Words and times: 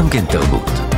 גם 0.00 0.08
כן 0.10 0.24
תרבות. 0.24 0.89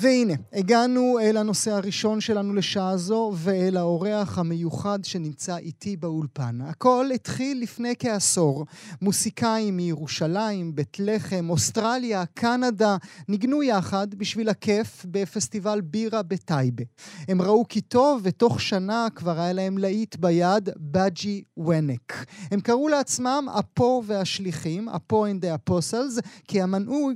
והנה, 0.00 0.34
הגענו 0.52 1.18
אל 1.22 1.36
הנושא 1.36 1.70
הראשון 1.70 2.20
שלנו 2.20 2.54
לשעה 2.54 2.96
זו 2.96 3.32
ואל 3.34 3.76
האורח 3.76 4.38
המיוחד 4.38 4.98
שנמצא 5.04 5.56
איתי 5.56 5.96
באולפן. 5.96 6.60
הכל 6.60 7.10
התחיל 7.14 7.62
לפני 7.62 7.94
כעשור. 7.98 8.66
מוסיקאים 9.02 9.76
מירושלים, 9.76 10.74
בית 10.74 10.96
לחם, 11.00 11.50
אוסטרליה, 11.50 12.24
קנדה, 12.34 12.96
ניגנו 13.28 13.62
יחד 13.62 14.14
בשביל 14.14 14.48
הכיף 14.48 15.06
בפסטיבל 15.10 15.80
בירה 15.80 16.22
בטייבה. 16.22 16.84
הם 17.28 17.42
ראו 17.42 17.64
כי 17.68 17.80
טוב, 17.80 18.20
ותוך 18.24 18.60
שנה 18.60 19.06
כבר 19.14 19.40
היה 19.40 19.52
להם 19.52 19.78
להיט 19.78 20.16
ביד, 20.16 20.68
בג'י 20.76 21.42
ונק. 21.56 22.24
הם 22.50 22.60
קראו 22.60 22.88
לעצמם 22.88 23.46
אפו 23.58 24.02
והשליחים, 24.06 24.88
אפו 24.88 25.26
and 25.26 25.44
the 25.44 25.70
apostles, 25.70 26.20
כי, 26.48 26.58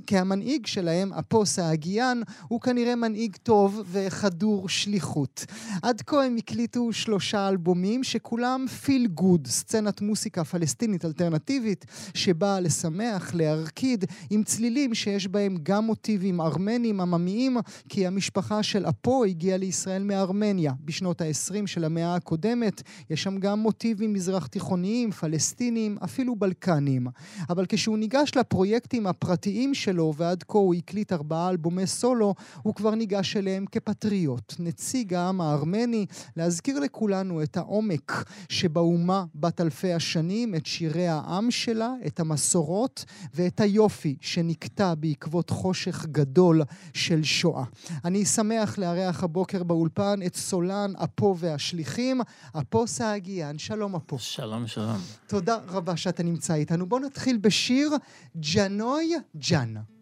כי 0.06 0.18
המנהיג 0.18 0.66
שלהם, 0.66 1.12
אפו 1.12 1.46
סהגיאן, 1.46 2.20
הוא 2.48 2.60
כנראה 2.60 2.73
מנהיג 2.96 3.36
טוב 3.42 3.82
וחדור 3.90 4.68
שליחות. 4.68 5.44
עד 5.82 6.02
כה 6.06 6.24
הם 6.24 6.36
הקליטו 6.36 6.92
שלושה 6.92 7.48
אלבומים 7.48 8.04
שכולם 8.04 8.66
פיל 8.68 9.06
גוד, 9.06 9.46
סצנת 9.46 10.00
מוסיקה 10.00 10.44
פלסטינית 10.44 11.04
אלטרנטיבית 11.04 11.86
שבאה 12.14 12.60
לשמח, 12.60 13.34
להרקיד, 13.34 14.04
עם 14.30 14.42
צלילים 14.42 14.94
שיש 14.94 15.28
בהם 15.28 15.56
גם 15.62 15.84
מוטיבים 15.84 16.40
ארמנים 16.40 17.00
עממיים, 17.00 17.56
כי 17.88 18.06
המשפחה 18.06 18.62
של 18.62 18.86
אפו 18.88 19.24
הגיעה 19.24 19.56
לישראל 19.58 20.02
מארמניה 20.02 20.72
בשנות 20.84 21.20
ה-20 21.20 21.66
של 21.66 21.84
המאה 21.84 22.14
הקודמת. 22.14 22.82
יש 23.10 23.22
שם 23.22 23.38
גם 23.38 23.58
מוטיבים 23.58 24.12
מזרח 24.12 24.46
תיכוניים, 24.46 25.10
פלסטינים, 25.10 25.98
אפילו 26.04 26.36
בלקנים. 26.36 27.06
אבל 27.50 27.66
כשהוא 27.68 27.98
ניגש 27.98 28.36
לפרויקטים 28.36 29.06
הפרטיים 29.06 29.74
שלו, 29.74 30.12
ועד 30.16 30.42
כה 30.48 30.58
הוא 30.58 30.74
הקליט 30.74 31.12
ארבעה 31.12 31.50
אלבומי 31.50 31.86
סולו, 31.86 32.34
הוא 32.64 32.74
כבר 32.74 32.94
ניגש 32.94 33.36
אליהם 33.36 33.64
כפטריוט, 33.72 34.54
נציג 34.58 35.14
העם 35.14 35.40
הארמני, 35.40 36.06
להזכיר 36.36 36.80
לכולנו 36.80 37.42
את 37.42 37.56
העומק 37.56 38.24
שבאומה 38.48 39.24
בת 39.34 39.60
אלפי 39.60 39.92
השנים, 39.92 40.54
את 40.54 40.66
שירי 40.66 41.08
העם 41.08 41.50
שלה, 41.50 41.92
את 42.06 42.20
המסורות 42.20 43.04
ואת 43.34 43.60
היופי 43.60 44.16
שנקטע 44.20 44.94
בעקבות 44.94 45.50
חושך 45.50 46.06
גדול 46.06 46.62
של 46.94 47.22
שואה. 47.22 47.64
אני 48.04 48.24
שמח 48.24 48.78
לארח 48.78 49.24
הבוקר 49.24 49.62
באולפן 49.62 50.20
את 50.26 50.36
סולן 50.36 50.92
אפו 50.96 51.36
והשליחים, 51.38 52.20
אפו 52.60 52.86
סהגיאן. 52.86 53.58
שלום 53.58 53.96
אפו. 53.96 54.18
שלום, 54.18 54.66
שלום. 54.66 54.96
תודה 55.26 55.56
רבה 55.68 55.96
שאתה 55.96 56.22
נמצא 56.22 56.54
איתנו. 56.54 56.86
בואו 56.86 57.00
נתחיל 57.00 57.36
בשיר 57.36 57.90
ג'נוי 58.36 59.14
ג'אן. 59.36 59.93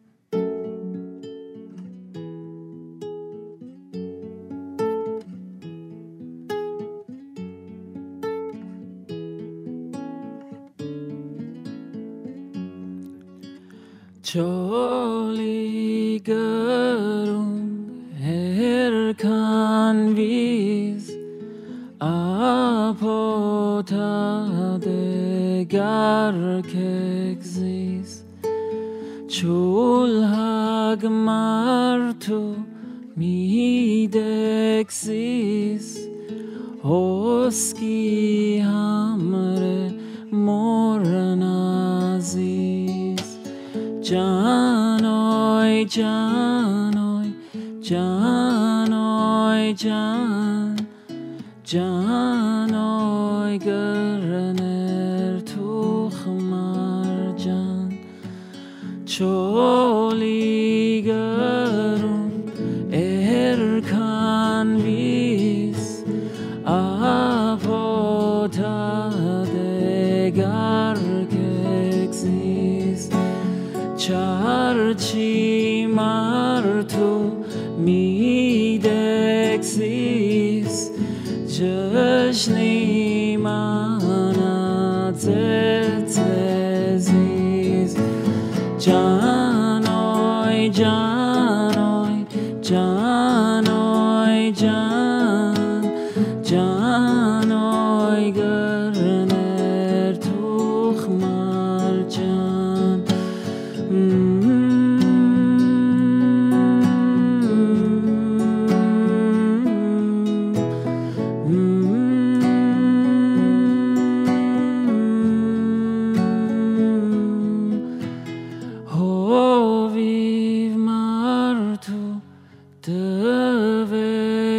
jolly 14.33 16.19
good. 16.20 16.61
zegar 70.34 70.98
keksiz 71.30 73.10
çarçıma 74.06 75.52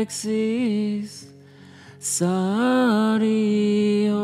exist. 0.04 1.28
Sorry. 2.00 3.30
Oh. 4.10 4.23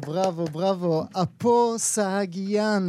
בראבו, 0.00 0.44
בראבו, 0.44 0.46
בראבו. 0.52 1.04
אפו 1.22 1.74
סהגיאן 1.78 2.88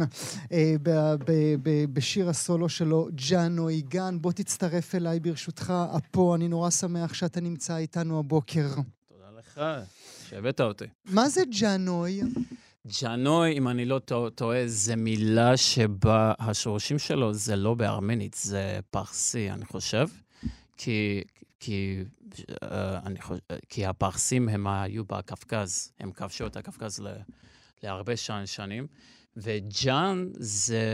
אה, 0.52 0.74
ב- 0.82 0.90
ב- 1.26 1.54
ב- 1.62 1.84
בשיר 1.92 2.28
הסולו 2.28 2.68
שלו, 2.68 3.08
ג'אנוי 3.28 3.80
גן. 3.88 4.18
בוא 4.20 4.32
תצטרף 4.32 4.94
אליי 4.94 5.20
ברשותך, 5.20 5.72
אפו. 5.96 6.34
אני 6.34 6.48
נורא 6.48 6.70
שמח 6.70 7.14
שאתה 7.14 7.40
נמצא 7.40 7.76
איתנו 7.76 8.18
הבוקר. 8.18 8.68
תודה 9.08 9.30
לך 9.38 9.60
שהבאת 10.28 10.60
אותי. 10.60 10.84
מה 11.04 11.28
זה 11.28 11.42
ג'אנוי? 11.60 12.20
ג'אנוי, 13.02 13.52
אם 13.58 13.68
אני 13.68 13.84
לא 13.84 13.98
טוע- 13.98 14.30
טועה, 14.30 14.62
זה 14.66 14.96
מילה 14.96 15.56
שבה 15.56 16.32
השורשים 16.38 16.98
שלו 16.98 17.34
זה 17.34 17.56
לא 17.56 17.74
בארמנית, 17.74 18.34
זה 18.42 18.80
פרסי, 18.90 19.50
אני 19.50 19.64
חושב. 19.64 20.06
כי, 20.76 21.22
כי, 21.60 22.04
אני 23.06 23.20
חושב, 23.20 23.40
כי 23.68 23.86
הפרסים 23.86 24.48
הם 24.48 24.66
היו 24.66 25.04
בקווקז, 25.04 25.92
הם 26.00 26.12
כבשו 26.12 26.46
את 26.46 26.56
הקווקז 26.56 27.00
ל, 27.00 27.08
להרבה 27.82 28.12
שנים, 28.46 28.86
וג'אן 29.36 30.28
זה 30.34 30.84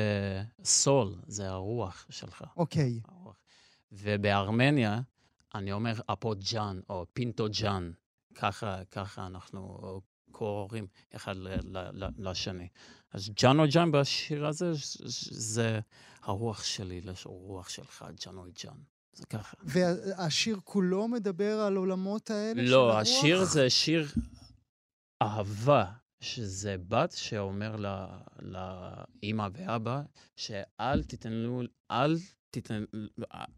סול, 0.65 1.15
זה 1.27 1.49
הרוח 1.49 2.07
שלך. 2.11 2.45
אוקיי. 2.57 3.01
הרוח. 3.05 3.37
ובארמניה, 3.93 5.01
אני 5.55 5.73
אומר 5.73 5.93
אפו 6.07 6.33
ג'אן, 6.53 6.81
או 6.89 7.07
פינטו 7.13 7.47
ג'אן, 7.61 7.91
ככה, 8.35 8.85
ככה 8.91 9.27
אנחנו 9.27 9.79
קוראים 10.31 10.87
אחד 11.17 11.37
ל- 11.37 11.79
ל- 11.79 12.05
ל- 12.05 12.29
לשני. 12.29 12.69
אז 13.13 13.31
ג'אנו 13.43 13.65
ג'אן 13.71 13.93
בשיר 13.93 14.47
הזה, 14.47 14.73
זה 15.31 15.81
הרוח 16.23 16.65
שלי, 16.65 17.01
הרוח 17.25 17.69
שלך, 17.69 18.05
ג'אנו 18.25 18.45
ג'אן. 18.65 18.79
זה 19.17 19.27
ככה. 19.27 19.57
והשיר 19.63 20.59
כולו 20.65 21.09
מדבר 21.09 21.61
על 21.61 21.77
עולמות 21.77 22.31
האלה 22.31 22.63
של 22.67 22.71
לא, 22.71 22.89
הרוח? 22.91 23.01
השיר 23.01 23.45
זה 23.45 23.71
שיר 23.71 24.09
אהבה, 25.23 25.85
שזה 26.21 26.77
בת 26.89 27.13
שאומר 27.13 27.77
לאימא 28.43 29.49
ואבא, 29.53 30.03
שאל 30.37 31.03
תיתנו, 31.03 31.63
אל 31.91 32.17
תיתן, 32.51 32.85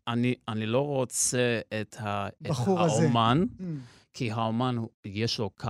אני, 0.08 0.34
אני 0.48 0.66
לא 0.66 0.86
רוצה 0.86 1.60
את, 1.80 1.96
ה, 2.00 2.28
את 2.28 2.34
בחור. 2.48 2.80
האומן, 2.80 3.44
Mm. 3.58 3.62
כי 4.12 4.30
האומן, 4.32 4.76
יש 5.04 5.38
לו 5.38 5.50
כ- 5.56 5.66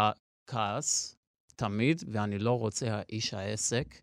כעס 0.47 1.17
תמיד, 1.57 2.03
ואני 2.13 2.39
לא 2.39 2.59
רוצה 2.59 2.87
האיש 2.91 3.35
העסק, 3.35 3.95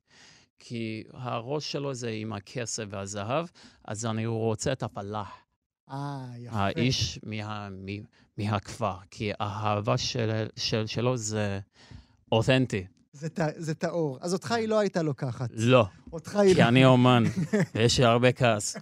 כי 0.60 1.04
הראש 1.14 1.72
שלו 1.72 1.94
זה 1.94 2.10
עם 2.10 2.34
הכסף 2.34 2.84
והזהב, 2.90 3.46
אז 3.86 4.06
אני 4.06 4.26
רוצה 4.26 4.72
את 4.72 4.84
הפלאח. 4.84 5.45
אה, 5.92 5.98
יפה. 6.38 6.56
האיש 6.58 7.20
מה, 7.24 7.70
מ, 7.70 7.86
מהכפר, 8.38 8.96
כי 9.12 9.32
האהבה 9.40 9.98
של, 9.98 10.46
של, 10.56 10.88
שלו 10.88 11.18
זה 11.18 11.60
אותנטי. 12.32 12.86
זה, 13.14 13.30
ט- 13.30 13.40
זה 13.58 13.74
טהור. 13.76 14.18
אז 14.22 14.34
אותך 14.34 14.52
היא 14.52 14.68
לא 14.68 14.80
הייתה 14.80 15.02
לוקחת. 15.02 15.50
לא, 15.54 15.86
אותך 16.14 16.36
היא 16.36 16.54
כי 16.56 16.62
לא... 16.62 16.68
אני 16.68 16.86
אומן, 16.86 17.24
ויש 17.76 18.00
לי 18.00 18.06
הרבה 18.06 18.32
כעס. 18.32 18.78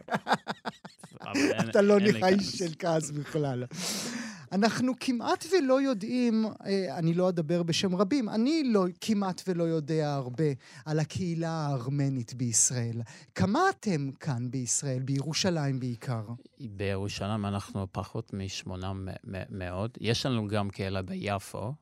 אין- 1.36 1.70
אתה 1.70 1.82
לא 1.82 2.00
נראה 2.00 2.30
איש. 2.30 2.52
של 2.58 2.72
כעס 2.80 3.12
בכלל. 3.12 3.64
אנחנו 4.54 4.94
כמעט 5.00 5.46
ולא 5.52 5.82
יודעים, 5.82 6.46
אה, 6.66 6.98
אני 6.98 7.14
לא 7.14 7.30
אדבר 7.30 7.64
בשם 7.64 7.96
רבים, 7.96 8.30
אני 8.30 8.64
לא, 8.64 8.86
כמעט 9.02 9.42
ולא 9.48 9.64
יודע 9.64 10.14
הרבה 10.14 10.44
על 10.86 11.00
הקהילה 11.00 11.50
הארמנית 11.50 12.34
בישראל. 12.34 13.02
כמה 13.36 13.60
אתם 13.70 14.10
כאן 14.20 14.52
בישראל, 14.52 15.00
בירושלים 15.00 15.80
בעיקר? 15.80 16.24
בירושלים 16.60 17.46
אנחנו 17.46 17.88
פחות 17.92 18.34
משמונה 18.34 18.94
מאות. 19.50 19.98
יש 20.02 20.26
לנו 20.26 20.48
גם 20.48 20.70
קהילה 20.70 21.02
ביפו, 21.02 21.74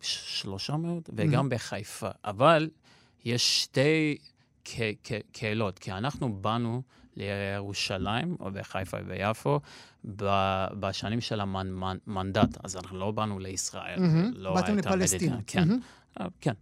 ש- 0.00 0.40
שלושה 0.40 0.76
מאות, 0.76 1.10
וגם 1.16 1.48
בחיפה. 1.48 2.08
אבל 2.24 2.70
יש 3.24 3.62
שתי 3.62 4.18
ק- 4.66 4.80
ק- 5.02 5.20
קהילות, 5.32 5.78
כי 5.78 5.92
אנחנו 5.92 6.32
באנו 6.32 6.82
לירושלים, 7.16 8.36
או 8.40 8.50
בחיפה 8.52 8.96
וביפו, 9.04 9.60
ב- 10.16 10.66
בשנים 10.80 11.20
של 11.20 11.40
המנדט, 11.40 12.64
אז 12.64 12.76
אנחנו 12.76 12.98
לא 12.98 13.10
באנו 13.10 13.38
לישראל. 13.38 14.00
מהמם. 14.00 14.32
לא 14.36 14.54
באתם. 14.76 14.88
מדינה. 15.16 15.36
כן. 15.46 15.68
אה, 16.20 16.26
כן. 16.40 16.52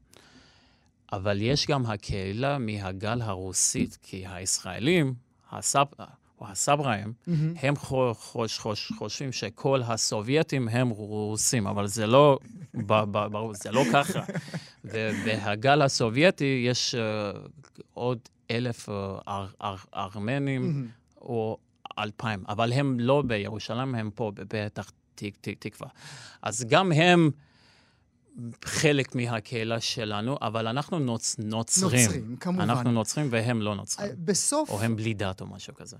אבל 1.12 1.40
יש 1.40 1.66
גם 1.66 1.86
הקהילה 1.86 2.58
מהגל 2.58 3.22
הרוסית, 3.22 3.98
כי 4.02 4.24
הישראלים, 4.26 5.14
הסב, 5.52 5.84
או 6.40 6.46
הסבראים, 6.48 7.12
מהמם. 7.26 7.54
הם 7.62 7.76
חו- 7.76 8.14
חוש, 8.14 8.58
חוש, 8.58 8.92
חושבים 8.98 9.32
שכל 9.32 9.80
הסובייטים 9.84 10.68
הם 10.68 10.88
רוסים, 10.88 11.66
אבל 11.66 11.86
זה 11.86 12.06
לא, 12.06 12.38
ב- 12.74 13.02
ב- 13.10 13.26
ברור, 13.26 13.54
זה 13.54 13.70
לא 13.72 13.82
ככה. 13.92 14.20
ובהגל 14.84 15.82
הסובייטי 15.82 16.64
יש 16.66 16.94
uh, 16.94 17.38
עוד 17.94 18.18
אלף 18.50 18.88
uh, 18.88 18.92
אר, 19.28 19.46
אר, 19.62 19.76
ארמנים, 19.94 20.62
מהמם. 20.62 20.86
או 21.20 21.58
אלפיים, 21.98 22.44
אבל 22.48 22.72
הם 22.72 23.00
לא 23.00 23.22
בירושלים, 23.26 23.94
הם 23.94 24.10
פה 24.14 24.32
בפתח 24.34 24.90
תק- 25.14 25.36
תק- 25.40 25.56
תקווה. 25.58 25.88
אז 26.42 26.64
גם 26.68 26.92
הם 26.92 27.30
חלק 28.64 29.14
מהקהילה 29.14 29.80
שלנו, 29.80 30.36
אבל 30.42 30.66
אנחנו 30.66 30.98
נוצ, 30.98 31.36
נוצרים. 31.38 32.06
נוצרים, 32.06 32.36
כמובן. 32.40 32.62
אנחנו 32.70 32.92
נוצרים 32.92 33.28
והם 33.30 33.62
לא 33.62 33.70
אה, 33.70 33.74
נוצרים. 33.76 34.10
בסוף, 34.18 34.70
או 34.70 34.80
הם 34.80 34.96
בלי 34.96 35.14
דת 35.14 35.40
או 35.40 35.46
משהו 35.46 35.74
כזה. 35.74 35.96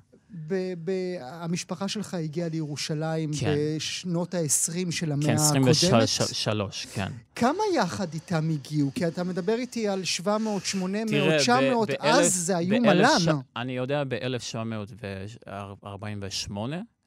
ב- 0.49 0.55
ב- 0.85 0.91
המשפחה 1.21 1.89
שלך 1.89 2.15
הגיעה 2.15 2.49
לירושלים 2.49 3.31
כן. 3.41 3.55
בשנות 3.77 4.35
ה-20 4.35 4.47
של 4.91 5.13
המאה 5.13 5.27
כן, 5.27 5.37
הקודמת. 5.37 5.69
23, 5.69 6.87
כן. 6.87 7.13
כמה 7.35 7.59
יחד 7.77 8.15
איתם 8.15 8.51
הגיעו? 8.51 8.91
כי 8.95 9.07
אתה 9.07 9.25
מדבר 9.25 9.55
איתי 9.55 9.89
על 9.89 10.05
700, 10.05 10.65
800, 10.67 11.09
תראה, 11.11 11.37
ב- 11.37 11.41
900, 11.41 11.89
באלף- 11.89 12.01
אז 12.05 12.35
זה 12.35 12.57
היו 12.57 12.81
מלן. 12.81 13.19
ש- 13.19 13.29
אני 13.57 13.73
יודע 13.77 14.03
ב-1748, 14.09 16.57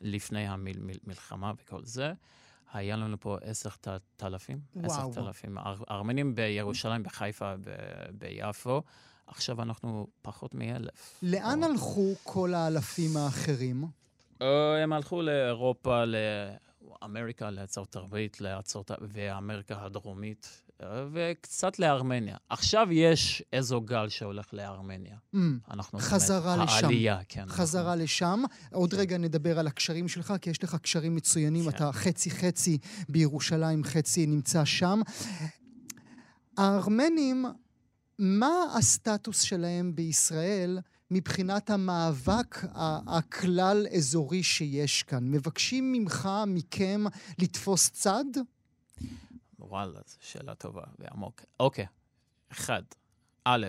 לפני 0.01 0.45
המלחמה 0.47 1.51
וכל 1.61 1.81
זה, 1.83 2.11
היה 2.77 2.95
לנו 2.95 3.19
פה 3.19 3.37
עשר 3.41 3.69
ת- 3.81 3.87
אלפים. 4.23 4.59
וואו. 4.75 5.09
עשר 5.11 5.27
אלפים. 5.27 5.57
אר- 5.57 5.83
ארמנים 5.91 6.35
בירושלים, 6.35 7.03
בחיפה, 7.03 7.53
ביפו. 8.11 8.81
עכשיו 9.27 9.61
אנחנו 9.61 10.07
פחות 10.21 10.55
מאלף. 10.55 11.19
לאן 11.23 11.63
או- 11.63 11.69
הלכו 11.69 12.13
כל 12.23 12.53
האלפים 12.53 13.17
האחרים? 13.17 13.83
אה, 14.41 14.83
הם 14.83 14.93
הלכו 14.93 15.21
לאירופה, 15.21 16.03
לאמריקה, 17.01 17.49
לארצות 17.51 17.95
הברית, 17.95 18.41
לארצות... 18.41 18.91
ואמריקה 19.01 19.83
הדרומית, 19.85 20.63
וקצת 21.13 21.79
לארמניה. 21.79 22.37
עכשיו 22.49 22.87
יש 22.91 23.43
איזו 23.53 23.81
גל 23.81 24.09
שהולך 24.09 24.53
לארמניה. 24.53 25.17
Mm, 25.35 25.37
אנחנו... 25.71 25.99
חזרה 25.99 26.55
באמת, 26.57 26.69
לשם. 26.69 26.85
העלייה, 26.85 27.19
כן. 27.29 27.45
חזרה 27.47 27.91
אנחנו- 27.93 28.03
לשם. 28.03 28.43
עוד 28.73 28.93
רגע 28.93 29.17
נדבר 29.17 29.59
על 29.59 29.67
הקשרים 29.67 30.07
שלך, 30.07 30.33
כי 30.41 30.49
יש 30.49 30.63
לך 30.63 30.75
קשרים 30.75 31.15
מצוינים. 31.15 31.63
כן. 31.63 31.69
אתה 31.69 31.91
חצי-חצי 31.91 32.77
בירושלים, 33.09 33.83
חצי 33.83 34.25
נמצא 34.25 34.65
שם. 34.65 35.01
הארמנים, 36.57 37.45
מה 38.19 38.51
הסטטוס 38.77 39.41
שלהם 39.41 39.95
בישראל 39.95 40.79
מבחינת 41.11 41.69
המאבק 41.69 42.63
הכלל-אזורי 43.07 44.43
שיש 44.43 45.03
כאן? 45.03 45.31
מבקשים 45.31 45.91
ממך, 45.91 46.29
מכם, 46.47 47.03
לתפוס 47.39 47.89
צד? 47.89 48.25
וואלה, 49.67 49.99
זו 50.05 50.17
שאלה 50.19 50.55
טובה 50.55 50.83
ועמוק. 50.99 51.41
אוקיי, 51.59 51.85
אחד, 52.51 52.83
א', 53.45 53.67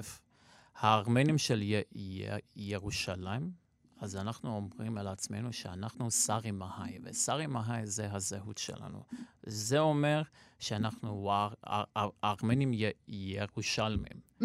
הארמנים 0.77 1.39
של 1.39 1.63
י- 1.63 1.83
י- 1.95 2.25
ירושלים, 2.57 3.51
אז 4.01 4.17
אנחנו 4.17 4.57
אומרים 4.57 4.99
על 4.99 5.09
עצמנו 5.09 5.53
שאנחנו 5.53 6.11
סארי 6.11 6.51
מהי, 6.51 6.99
וסארי 7.05 7.47
מהי 7.47 7.87
זה 7.87 8.13
הזהות 8.13 8.59
שלנו. 8.59 9.03
זה 9.43 9.79
אומר 9.79 10.23
שאנחנו 10.59 11.31
ארמנים 12.25 12.73
ירושלמים. 13.09 14.21
Mm, 14.41 14.45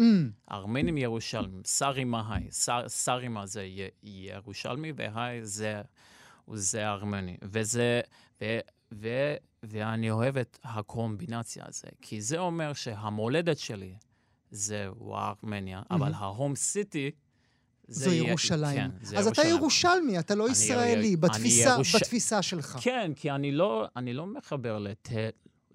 ארמנים 0.50 0.98
ירושלמים, 0.98 1.62
סארי 1.66 2.04
מהי, 2.04 2.50
סאר- 2.50 2.88
סארי 2.88 3.28
מה 3.28 3.46
זה 3.46 3.64
י- 3.64 3.88
ירושלמי, 4.02 4.92
והי 4.96 5.44
זה, 5.44 5.82
זה 6.54 6.88
ארמני. 6.90 7.36
וזה, 7.42 8.00
ואני 9.62 10.10
אוהב 10.10 10.36
את 10.38 10.58
הקומבינציה 10.64 11.64
הזו, 11.68 11.88
כי 12.02 12.20
זה 12.20 12.38
אומר 12.38 12.72
שהמולדת 12.72 13.58
שלי 13.58 13.94
זה 14.50 14.88
ארמניה, 15.12 15.82
אבל 15.90 16.12
ההום 16.14 16.56
סיטי 16.56 17.10
זו 17.88 18.10
י- 18.10 18.14
ירושלים. 18.14 18.76
כן, 18.76 18.90
זה 19.02 19.18
אז 19.18 19.26
אתה 19.26 19.42
ירושלים. 19.42 19.56
ירושלמי, 19.60 20.18
אתה 20.18 20.34
לא 20.34 20.44
אני- 20.44 20.52
ישראלי, 20.52 20.94
אני 20.94 21.16
בתפיסה, 21.16 21.68
ירוש- 21.70 21.94
בתפיסה 21.96 22.42
שלך. 22.42 22.78
כן, 22.80 23.12
כי 23.16 23.30
אני 23.30 23.52
לא, 23.52 23.86
אני 23.96 24.12
לא 24.12 24.26
מחבר 24.26 24.78
לת, 24.78 25.08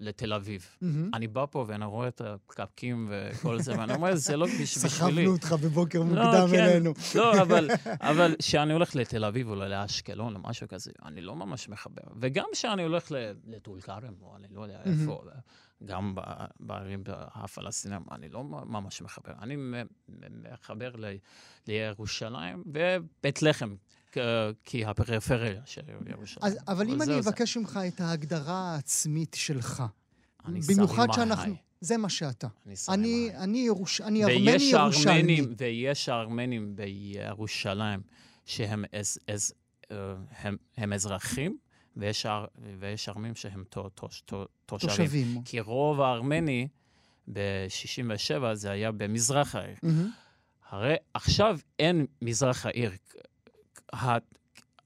לתל 0.00 0.32
אביב. 0.32 0.66
אני 1.14 1.26
בא 1.28 1.44
פה 1.50 1.64
ואני 1.68 1.84
רואה 1.84 2.08
את 2.08 2.20
הפקקים 2.20 3.08
וכל 3.10 3.60
זה, 3.62 3.78
ואני 3.78 3.94
אומר, 3.94 4.14
זה 4.16 4.36
לא 4.36 4.46
בש- 4.46 4.52
בשבילי. 4.52 4.88
סחבנו 4.90 5.26
אותך 5.32 5.52
בבוקר 5.52 5.98
לא, 5.98 6.04
מוקדם 6.04 6.46
כן. 6.50 6.64
אלינו. 6.64 6.92
לא, 7.14 7.42
אבל, 7.42 7.70
אבל 8.00 8.34
כשאני 8.38 8.72
הולך 8.72 8.96
לתל 8.96 9.24
אביב 9.24 9.48
או 9.48 9.54
לאשקלון 9.54 10.34
או 10.36 10.40
משהו 10.40 10.68
כזה, 10.68 10.90
אני 11.04 11.20
לא 11.20 11.36
ממש 11.36 11.68
מחבר. 11.68 12.02
וגם 12.20 12.44
כשאני 12.52 12.82
הולך 12.82 13.12
לטול 13.46 13.80
כרם, 13.80 14.14
או 14.22 14.36
אני 14.36 14.46
לא 14.50 14.62
יודע 14.62 14.80
איפה, 14.84 15.22
גם 15.84 16.14
בערים 16.60 17.02
הפלסטיניים, 17.08 18.02
אני 18.12 18.28
לא 18.28 18.44
ממש 18.44 19.02
מחבר. 19.02 19.32
אני 19.42 19.56
מחבר 20.52 20.90
ל- 20.96 21.16
לירושלים 21.68 22.62
ובית 22.66 23.42
לחם, 23.42 23.74
כי 24.64 24.84
הפריפריה 24.84 25.60
של 25.64 25.80
ירושלים. 26.06 26.46
אז, 26.46 26.58
אבל 26.68 26.88
אם 26.88 27.02
אני. 27.02 27.18
אבקש 27.18 27.56
ממך 27.56 27.80
את 27.88 28.00
ההגדרה 28.00 28.74
העצמית 28.74 29.36
שלך, 29.38 29.82
במיוחד 30.44 31.06
שאנחנו... 31.12 31.54
זה 31.80 31.96
מה 31.96 32.08
שאתה. 32.08 32.46
אני 32.88 33.30
אני, 33.34 33.58
ירוש... 33.58 34.00
אני 34.00 34.24
ארמני 34.24 34.50
ויש 34.50 34.62
ירושלמי. 34.62 35.16
ארמנים, 35.16 35.54
ויש 35.56 36.08
ארמנים 36.08 36.76
בירושלים 36.76 38.00
שהם 38.44 38.84
אז, 38.92 39.18
אז, 39.28 39.52
uh, 39.82 39.94
הם, 40.38 40.56
הם 40.76 40.92
אזרחים, 40.92 41.56
ויש, 41.96 42.26
ויש 42.78 43.08
ארמים 43.08 43.34
שהם 43.34 43.64
תו, 43.68 43.88
תו, 43.88 44.08
תו, 44.24 44.46
תושבים. 44.66 45.06
תושבים. 45.06 45.42
כי 45.44 45.60
רוב 45.60 46.00
הארמני 46.00 46.68
ב-67' 47.32 48.54
זה 48.54 48.70
היה 48.70 48.92
במזרח 48.92 49.54
העיר. 49.54 49.76
מהמם. 49.82 50.10
הרי 50.68 50.94
עכשיו 51.14 51.58
אין 51.78 52.06
מזרח 52.22 52.66
העיר. 52.66 52.92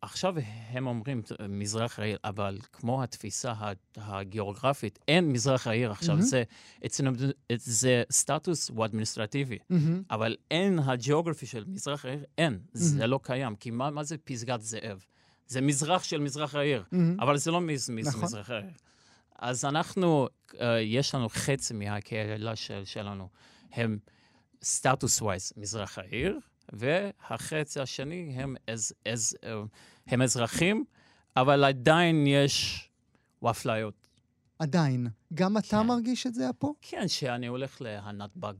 עכשיו 0.04 0.34
הם 0.68 0.86
אומרים 0.86 1.22
מזרח 1.48 1.98
העיר, 1.98 2.18
אבל 2.24 2.58
כמו 2.72 3.02
התפיסה 3.02 3.52
הגיאוגרפית, 3.96 4.98
אין 5.08 5.32
מזרח 5.32 5.66
העיר 5.66 5.90
עכשיו, 5.90 6.18
mm-hmm. 6.18 6.22
זה, 6.22 6.42
אצלנו 6.86 7.12
זה 7.56 8.02
סטטוס 8.10 8.68
הוא 8.68 8.84
אדמיניסטרטיבי, 8.84 9.58
mm-hmm. 9.58 9.74
אבל 10.10 10.36
אין 10.50 10.78
הגיאוגרפי 10.78 11.46
של 11.46 11.64
מזרח 11.66 12.04
העיר, 12.04 12.24
אין, 12.38 12.54
mm-hmm. 12.54 12.68
זה 12.78 13.06
לא 13.06 13.20
קיים. 13.22 13.56
כי 13.56 13.70
מה, 13.70 13.90
מה 13.90 14.04
זה 14.04 14.16
פסגת 14.18 14.60
זאב? 14.60 15.04
זה 15.46 15.60
מזרח 15.60 16.02
של 16.02 16.20
מזרח 16.20 16.54
העיר, 16.54 16.84
mm-hmm. 16.92 16.96
אבל 17.22 17.36
זה 17.36 17.50
לא 17.50 17.60
מז, 17.60 17.90
מז, 17.90 18.08
נכון. 18.08 18.22
מזרח 18.22 18.50
העיר. 18.50 18.70
אז 19.38 19.64
אנחנו, 19.64 20.28
uh, 20.50 20.56
יש 20.82 21.14
לנו 21.14 21.28
חצי 21.28 21.74
מהקהילה 21.74 22.56
של, 22.56 22.82
שלנו, 22.84 23.28
הם 23.72 23.98
סטטוס 24.62 25.22
ווייז 25.22 25.52
מזרח 25.56 25.98
העיר, 25.98 26.38
והחצי 26.72 27.80
השני 27.80 28.32
הם, 28.36 28.56
אז, 28.66 28.92
אז, 29.08 29.36
uh, 29.44 29.48
הם 30.06 30.22
אזרחים, 30.22 30.84
אבל 31.36 31.64
עדיין 31.64 32.26
יש 32.26 32.88
אפליות. 33.50 34.08
עדיין. 34.58 35.08
גם 35.34 35.58
אתה 35.58 35.66
כן. 35.68 35.86
מרגיש 35.86 36.26
את 36.26 36.34
זה 36.34 36.50
פה? 36.58 36.72
כן, 36.82 37.08
שאני 37.08 37.46
הולך 37.46 37.80
לנתב"ג. 37.80 38.54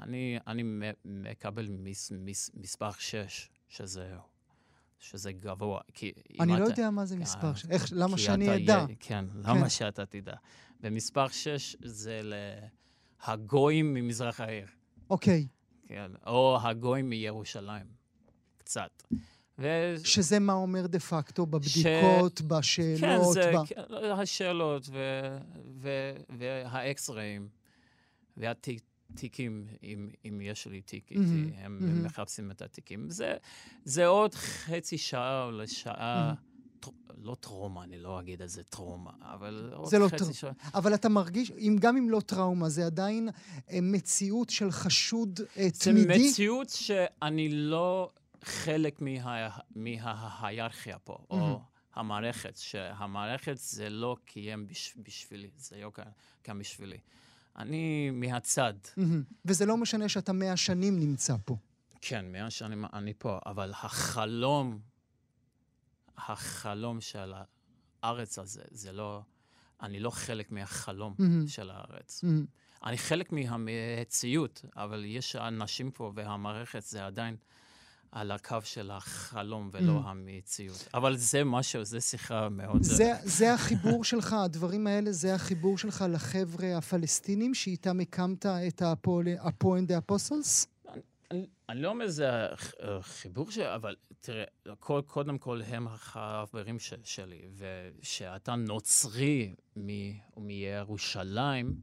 אני, 0.00 0.38
אני 0.46 0.62
מקבל 1.04 1.68
מס, 1.70 2.12
מס, 2.14 2.50
מספר 2.54 2.90
6, 2.92 3.48
שזה 3.68 4.16
שזה 4.98 5.32
גבוה. 5.32 5.80
כי 5.94 6.12
אני 6.40 6.52
לא 6.52 6.56
אתה, 6.56 6.72
יודע 6.72 6.90
מה 6.90 7.04
זה 7.04 7.14
כן, 7.16 7.22
מספר 7.22 7.54
6. 7.54 7.66
איך, 7.70 7.86
למה 7.92 8.18
שאני 8.18 8.56
אדע? 8.56 8.84
כן, 9.00 9.24
למה 9.34 9.60
כן. 9.60 9.68
שאתה 9.68 10.06
תדע. 10.06 10.34
ומספר 10.80 11.28
6 11.28 11.76
זה 11.84 12.20
הגויים 13.22 13.94
ממזרח 13.94 14.40
העיר. 14.40 14.66
אוקיי. 15.10 15.46
כן, 15.90 16.10
או 16.26 16.58
הגויים 16.62 17.10
מירושלים, 17.10 17.86
קצת. 18.58 19.02
ו... 19.58 19.94
שזה 20.04 20.38
מה 20.38 20.52
אומר 20.52 20.86
דה 20.86 20.98
פקטו 20.98 21.46
בבדיקות, 21.46 22.38
ש... 22.38 22.42
בשאלות? 22.42 23.00
כן, 23.00 23.18
זה 23.32 23.52
ב... 23.52 23.66
כן, 23.66 23.94
השאלות 24.04 24.88
ו... 24.92 24.98
ו... 25.80 25.88
והאקס-ראים, 26.38 27.48
והתיק... 28.36 28.82
תיקים, 29.14 29.66
אם, 29.82 30.08
אם 30.24 30.40
יש 30.40 30.66
לי 30.66 30.80
תיק 30.80 31.10
איתי, 31.10 31.20
mm-hmm. 31.22 31.58
הם 31.58 31.78
mm-hmm. 31.80 32.06
מחפשים 32.06 32.50
את 32.50 32.62
התיקים. 32.62 33.10
זה, 33.10 33.34
זה 33.84 34.06
עוד 34.06 34.34
חצי 34.34 34.98
שעה 34.98 35.44
או 35.44 35.50
לשעה, 35.50 36.32
mm-hmm. 36.32 36.49
לא 37.22 37.36
טראומה, 37.40 37.84
אני 37.84 37.98
לא 37.98 38.20
אגיד 38.20 38.42
איזה 38.42 38.62
טראומה, 38.62 39.10
אבל 39.20 39.72
עוד 39.74 39.94
לא 39.94 40.08
חצי 40.08 40.16
טר... 40.16 40.32
שעה. 40.32 40.52
אבל 40.74 40.94
אתה 40.94 41.08
מרגיש, 41.08 41.50
אם, 41.50 41.76
גם 41.80 41.96
אם 41.96 42.10
לא 42.10 42.20
טראומה, 42.20 42.68
זה 42.68 42.86
עדיין 42.86 43.28
אה, 43.70 43.78
מציאות 43.82 44.50
של 44.50 44.70
חשוד 44.70 45.40
אה, 45.56 45.68
תמידי? 45.70 46.18
זה 46.18 46.30
מציאות 46.30 46.68
שאני 46.68 47.48
לא 47.48 48.10
חלק 48.42 49.00
מה, 49.00 49.48
מההיררכיה 49.76 50.98
פה, 50.98 51.14
mm-hmm. 51.14 51.34
או 51.34 51.60
המערכת, 51.94 52.56
שהמערכת 52.56 53.56
זה 53.56 53.90
לא 53.90 54.16
קיים 54.24 54.66
בש, 54.66 54.94
בשבילי, 54.96 55.50
זה 55.56 55.76
לא 55.80 55.90
קיים 56.42 56.58
בשבילי. 56.58 56.98
אני 57.56 58.10
מהצד. 58.10 58.74
וזה 59.44 59.66
לא 59.66 59.76
משנה 59.76 60.08
שאתה 60.08 60.32
מאה 60.32 60.56
שנים 60.56 60.98
נמצא 60.98 61.36
פה. 61.44 61.56
כן, 62.00 62.32
מאה 62.32 62.50
שנים 62.50 62.84
אני 62.92 63.12
פה, 63.18 63.38
אבל 63.46 63.72
החלום, 63.82 64.78
החלום 66.28 67.00
של 67.00 67.32
הארץ 68.02 68.38
הזה, 68.38 68.62
זה 68.70 68.92
לא... 68.92 69.22
אני 69.82 70.00
לא 70.00 70.10
חלק 70.10 70.52
מהחלום 70.52 71.14
של 71.46 71.70
הארץ. 71.70 72.24
אני 72.84 72.98
חלק 72.98 73.32
מהמציאות, 73.32 74.64
אבל 74.76 75.04
יש 75.04 75.36
אנשים 75.36 75.90
פה 75.90 76.12
והמערכת 76.14 76.82
זה 76.82 77.06
עדיין... 77.06 77.36
על 78.12 78.30
הקו 78.30 78.56
של 78.64 78.90
החלום 78.90 79.70
ולא 79.72 80.00
mm. 80.00 80.08
המציאות. 80.08 80.88
אבל 80.94 81.16
זה 81.16 81.44
משהו, 81.44 81.84
זה 81.84 82.00
שיחה 82.00 82.48
מאוד... 82.48 82.82
זה, 82.82 83.12
זה 83.22 83.54
החיבור 83.54 84.04
שלך, 84.04 84.32
הדברים 84.32 84.86
האלה, 84.86 85.12
זה 85.12 85.34
החיבור 85.34 85.78
שלך 85.78 86.04
לחבר'ה 86.08 86.76
הפלסטינים 86.76 87.54
שאיתם 87.54 88.00
הקמת 88.00 88.46
את 88.46 88.82
הפו 89.40 89.76
אנד 89.76 89.92
אפוסלס? 89.92 90.66
אני 91.68 91.82
לא 91.82 91.88
אומר 91.88 92.08
זה 92.08 92.30
חיבור 93.00 93.50
שלי, 93.50 93.74
אבל 93.74 93.96
תראה, 94.20 94.44
כל, 94.78 95.02
קודם 95.06 95.38
כל 95.38 95.62
הם 95.62 95.86
החברים 95.88 96.78
ש, 96.78 96.94
שלי, 97.04 97.48
ושאתה 97.56 98.54
נוצרי 98.54 99.54
מ, 99.76 99.88
מירושלים, 100.36 101.80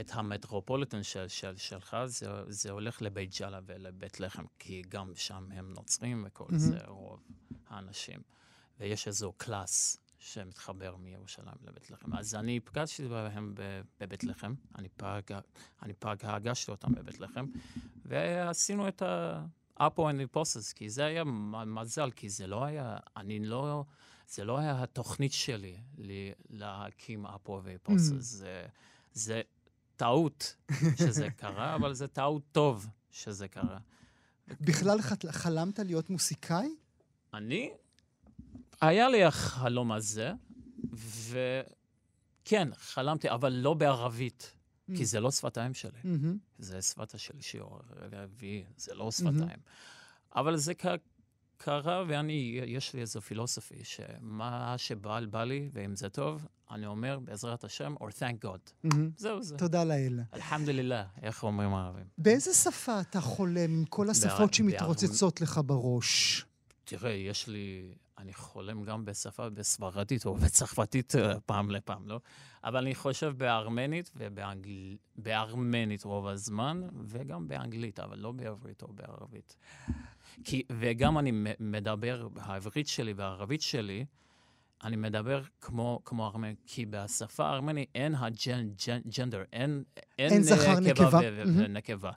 את 0.00 0.10
המטרופוליטן 0.14 1.02
של, 1.02 1.28
של, 1.28 1.56
שלך, 1.56 1.96
זה, 2.06 2.28
זה 2.48 2.70
הולך 2.70 3.02
לבית 3.02 3.34
ג'אלה 3.38 3.60
ולבית 3.66 4.20
לחם, 4.20 4.44
כי 4.58 4.82
גם 4.88 5.12
שם 5.14 5.48
הם 5.52 5.72
נוצרים 5.72 6.24
וכל 6.26 6.44
mm-hmm. 6.44 6.58
זה 6.58 6.78
רוב 6.86 7.22
האנשים. 7.68 8.22
ויש 8.80 9.08
איזו 9.08 9.32
קלאס 9.36 9.96
שמתחבר 10.22 10.96
מירושלים 10.96 11.56
לבית 11.62 11.90
לחם. 11.90 12.16
אז 12.16 12.34
אני 12.34 12.60
פגשתי 12.60 13.08
בהם 13.08 13.54
בבית 14.00 14.24
לחם, 14.24 14.54
אני 14.78 14.88
פג, 14.88 15.20
אני 15.82 15.92
פג 15.92 16.16
הגשתי 16.22 16.70
אותם 16.70 16.94
בבית 16.94 17.20
לחם, 17.20 17.46
ועשינו 18.04 18.88
את 18.88 19.02
ה-Apo 19.02 20.00
and 20.00 20.36
Process, 20.36 20.74
כי 20.74 20.90
זה 20.90 21.04
היה 21.04 21.24
מזל, 21.66 22.10
כי 22.10 22.28
זה 22.28 22.46
לא 22.46 22.64
היה, 22.64 22.96
אני 23.16 23.44
לא, 23.44 23.84
זה 24.28 24.44
לא 24.44 24.58
היה 24.58 24.82
התוכנית 24.82 25.32
שלי 25.32 25.76
להקים 26.50 27.26
Apo 27.26 27.50
ו-Process. 27.50 27.90
Mm-hmm. 27.90 28.18
זה, 28.18 28.66
זה 29.12 29.42
טעות 29.96 30.56
שזה 30.96 31.30
קרה, 31.30 31.74
אבל 31.76 31.94
זה 31.94 32.08
טעות 32.08 32.42
טוב 32.52 32.86
שזה 33.10 33.48
קרה. 33.48 33.78
בכלל 34.60 34.98
חלמת 35.30 35.78
להיות 35.78 36.10
מוסיקאי? 36.10 36.68
אני? 37.34 37.70
היה 38.82 39.08
לי 39.08 39.24
החלום 39.24 39.92
הזה, 39.92 40.32
וכן, 41.30 42.68
חלמתי, 42.74 43.30
אבל 43.30 43.52
לא 43.52 43.74
בערבית, 43.74 44.52
mm. 44.90 44.96
כי 44.96 45.06
זה 45.06 45.20
לא 45.20 45.30
שפתיים 45.30 45.74
שלי. 45.74 45.98
Mm-hmm. 46.04 46.36
זה 46.58 46.82
שפת 46.82 47.14
השלישי 47.14 47.60
או 47.60 47.80
הרביעי, 48.12 48.64
זה 48.76 48.94
לא 48.94 49.10
שפתיים. 49.10 49.40
Mm-hmm. 49.40 50.36
אבל 50.36 50.56
זה 50.56 50.72
קרה, 51.56 52.04
ואני, 52.08 52.60
יש 52.66 52.94
לי 52.94 53.00
איזו 53.00 53.20
פילוסופי, 53.20 53.84
שמה 53.84 54.74
שבא 54.78 55.20
בא 55.30 55.44
לי, 55.44 55.68
ואם 55.72 55.96
זה 55.96 56.08
טוב, 56.08 56.46
אני 56.70 56.86
אומר, 56.86 57.18
בעזרת 57.18 57.64
השם, 57.64 57.94
or 58.00 58.10
thank 58.10 58.44
God. 58.44 58.86
Mm-hmm. 58.86 58.96
זהו 59.16 59.42
זה. 59.42 59.56
תודה 59.56 59.84
לאל. 59.84 60.20
אלחמדולillah, 60.34 61.22
איך 61.22 61.42
אומרים 61.42 61.74
הערבים. 61.74 62.04
באיזה 62.18 62.54
שפה 62.54 63.00
אתה 63.00 63.20
חולם 63.20 63.70
עם 63.70 63.84
כל 63.84 64.10
השפות 64.10 64.54
שמתרוצצות 64.54 65.40
לך 65.40 65.60
בראש? 65.66 66.44
תראה, 66.84 67.10
יש 67.10 67.48
לי... 67.48 67.94
אני 68.18 68.32
חולם 68.32 68.84
גם 68.84 69.04
בשפה 69.04 69.48
בספרדית 69.48 70.26
או 70.26 70.34
בצרפתית 70.34 71.14
אה, 71.14 71.40
פעם 71.40 71.70
לפעם, 71.70 72.08
לא? 72.08 72.20
אבל 72.64 72.76
אני 72.76 72.94
חושב 72.94 73.34
בארמנית 73.36 74.10
ובארמנית 74.16 76.04
רוב 76.04 76.26
הזמן, 76.26 76.80
וגם 77.06 77.48
באנגלית, 77.48 78.00
אבל 78.00 78.18
לא 78.18 78.32
בעברית 78.32 78.82
או 78.82 78.88
בערבית. 78.92 79.56
כי, 80.44 80.62
וגם 80.72 81.18
אני 81.18 81.32
מדבר, 81.60 82.28
העברית 82.36 82.88
שלי 82.88 83.12
והערבית 83.12 83.62
שלי, 83.62 84.04
אני 84.84 84.96
מדבר 84.96 85.42
כמו, 85.60 86.00
כמו 86.04 86.26
ארמני, 86.26 86.54
כי 86.66 86.86
בשפה 86.86 87.46
הארמנית 87.46 87.88
אין 87.94 88.14
הג'נדר, 88.14 89.42
אין, 89.52 89.82
אין, 90.18 90.32
אין 90.32 90.42
זכר 90.42 90.80
נקבה. 90.80 91.20
ונקבה. 91.56 92.10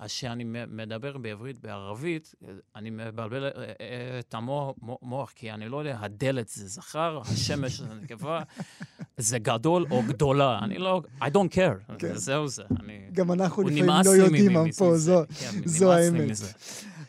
אז 0.00 0.10
כשאני 0.10 0.44
מדבר 0.68 1.18
בעברית, 1.18 1.58
בערבית, 1.58 2.34
אני 2.76 2.90
מבלבל 2.90 3.44
אה, 3.44 3.50
אה, 3.56 4.18
את 4.18 4.34
המוח, 4.34 5.32
כי 5.34 5.50
אני 5.50 5.68
לא 5.68 5.76
יודע, 5.76 5.98
הדלת 6.00 6.48
זה 6.48 6.68
זכר, 6.68 7.20
השמש 7.24 7.80
זה 7.80 7.94
נקבה, 8.02 8.42
זה 9.16 9.38
גדול 9.38 9.86
או 9.90 10.02
גדולה, 10.08 10.58
אני 10.62 10.78
לא, 10.78 11.02
I 11.20 11.24
don't 11.24 11.54
care, 11.54 11.94
כן. 11.98 12.16
זהו 12.16 12.48
זה. 12.48 12.62
אני, 12.80 13.08
גם 13.12 13.32
אנחנו 13.32 13.62
לפעמים 13.62 13.90
לא 14.04 14.10
יודעים 14.10 14.52
מה 14.52 14.62
פה, 14.78 14.96
זו, 14.96 15.22
כן, 15.40 15.50
זו 15.64 15.92
האמת. 15.92 16.36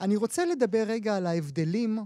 אני 0.01 0.15
רוצה 0.15 0.45
לדבר 0.45 0.83
רגע 0.87 1.17
על 1.17 1.27
ההבדלים 1.27 1.99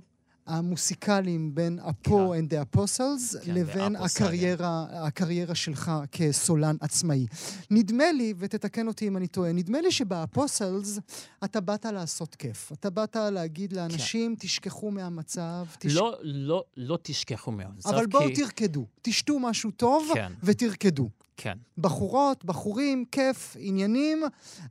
המוסיקליים 0.47 1.55
בין 1.55 1.79
אפו 1.79 2.33
and 2.33 2.53
the 2.53 2.75
Apostles 2.75 3.45
כן, 3.45 3.53
לבין 3.53 3.95
הקריירה, 3.95 4.85
הקריירה 4.91 5.55
שלך 5.55 5.91
כסולן 6.11 6.75
עצמאי. 6.81 7.25
נדמה 7.71 8.11
לי, 8.11 8.33
ותתקן 8.37 8.87
אותי 8.87 9.07
אם 9.07 9.17
אני 9.17 9.27
טועה, 9.27 9.51
נדמה 9.51 9.81
לי 9.81 9.91
שבאפוסלס 9.91 10.99
אתה 11.43 11.61
באת 11.61 11.85
לעשות 11.85 12.35
כיף. 12.35 12.71
אתה 12.71 12.89
באת 12.89 13.15
להגיד 13.15 13.73
לאנשים, 13.73 14.35
כן. 14.35 14.47
תשכחו 14.47 14.91
מהמצב. 14.91 15.65
תש... 15.79 15.93
לא, 15.93 16.15
לא, 16.21 16.63
לא 16.77 16.97
תשכחו 17.01 17.51
מהמצב, 17.51 17.89
אבל 17.89 18.07
בואו 18.07 18.23
כי... 18.27 18.33
תרקדו. 18.35 18.85
תשתו 19.01 19.39
משהו 19.39 19.71
טוב 19.71 20.11
כן. 20.13 20.31
ותרקדו. 20.43 21.09
כן. 21.37 21.57
בחורות, 21.77 22.45
בחורים, 22.45 23.05
כיף, 23.11 23.55
עניינים, 23.59 24.23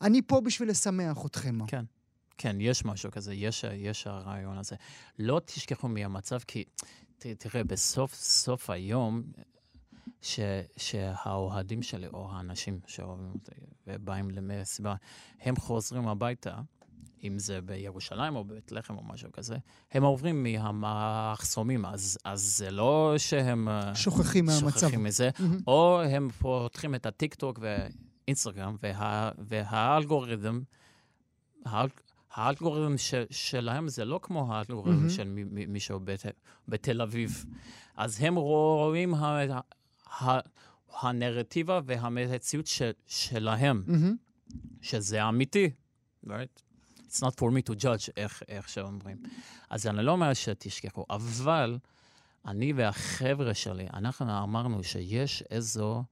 אני 0.03 0.23
פה 0.23 0.41
בשביל 0.41 0.71
לשמח 0.71 1.27
אתכם. 1.27 1.59
כן. 1.67 1.85
כן, 2.39 2.57
יש 2.61 2.85
משהו 2.85 3.11
כזה, 3.11 3.35
יש, 3.35 3.65
יש 3.65 4.07
הרעיון 4.07 4.59
הזה. 4.59 4.77
לא 5.19 5.41
תשכחו 5.45 5.89
מהמצב, 5.89 6.39
כי 6.47 6.65
ת, 7.19 7.27
תראה, 7.27 7.65
בסוף 7.65 8.15
סוף 8.15 8.71
היום, 8.71 9.23
ש, 10.23 10.41
שהאוהדים 10.77 11.83
שלי, 11.83 12.07
או 12.07 12.29
האנשים 12.33 12.81
שאוהבים 12.87 13.31
אותי 13.35 13.53
ובאים 13.87 14.31
למסיבה, 14.31 14.95
הם 15.41 15.57
חוזרים 15.57 16.09
הביתה 16.09 16.61
אם 17.25 17.39
זה 17.39 17.61
בירושלים 17.61 18.37
או 18.37 18.45
בבית 18.45 18.73
לחם 18.73 18.97
או 18.97 19.03
משהו 19.05 19.33
כזה, 19.33 19.57
הם 19.93 20.03
עוברים 20.03 20.43
מהמחסומים, 20.43 21.87
אז, 21.87 22.19
אז 22.25 22.43
זה 22.43 22.71
לא 22.71 23.15
שהם 23.19 23.69
אה, 23.69 23.95
שוכחים 23.95 24.47
מהמצב. 24.47 24.81
שוכחים 24.81 25.05
מזה, 25.05 25.31
מהמם. 25.39 25.59
או 25.67 26.03
הם 26.03 26.31
פותחים 26.31 26.95
את 26.95 27.07
הטיק 27.07 27.35
טוק 27.35 27.59
ואינסטגרם, 27.63 28.77
וה, 28.83 29.31
והאלגוריתם, 29.39 30.61
האל, 31.65 31.89
האלגוריתם 32.35 32.99
ש, 32.99 33.15
שלהם 33.31 33.89
זה 33.89 34.05
לא 34.05 34.21
כמו 34.23 34.55
האלגוריתם 34.55 34.97
מהמם. 34.97 35.11
של 35.11 35.25
מי- 35.29 35.67
מישהו 35.67 36.01
בת, 36.05 36.27
בתל 36.69 37.03
אביב. 37.03 37.45
אז 37.97 38.17
הם 38.21 38.35
רואים 38.35 39.15
ה, 39.15 39.41
ה, 40.23 40.39
הנרטיבה 41.01 41.81
והמציאות 41.87 42.67
של, 42.67 42.91
שלהם, 43.07 43.83
מהמם. 43.87 44.17
שזה 44.81 45.29
אמיתי, 45.29 45.71
right? 46.27 46.63
It's 47.09 47.21
not 47.21 47.35
for 47.41 47.51
me 47.51 47.71
to 47.71 47.83
judge, 47.83 48.11
איך, 48.17 48.43
איך 48.49 48.69
שאומרים. 48.69 49.17
אז 49.71 49.87
אני 49.87 50.03
לא 50.03 50.13
אומר 50.13 50.35
שתשכחו, 50.35 51.05
אבל 51.11 51.79
אני 52.47 52.73
והחבר'ה 52.73 53.55
שלי, 53.55 53.87
אנחנו 53.95 54.43
אמרנו 54.43 54.85
שיש 54.85 55.43
איזו 55.51 56.05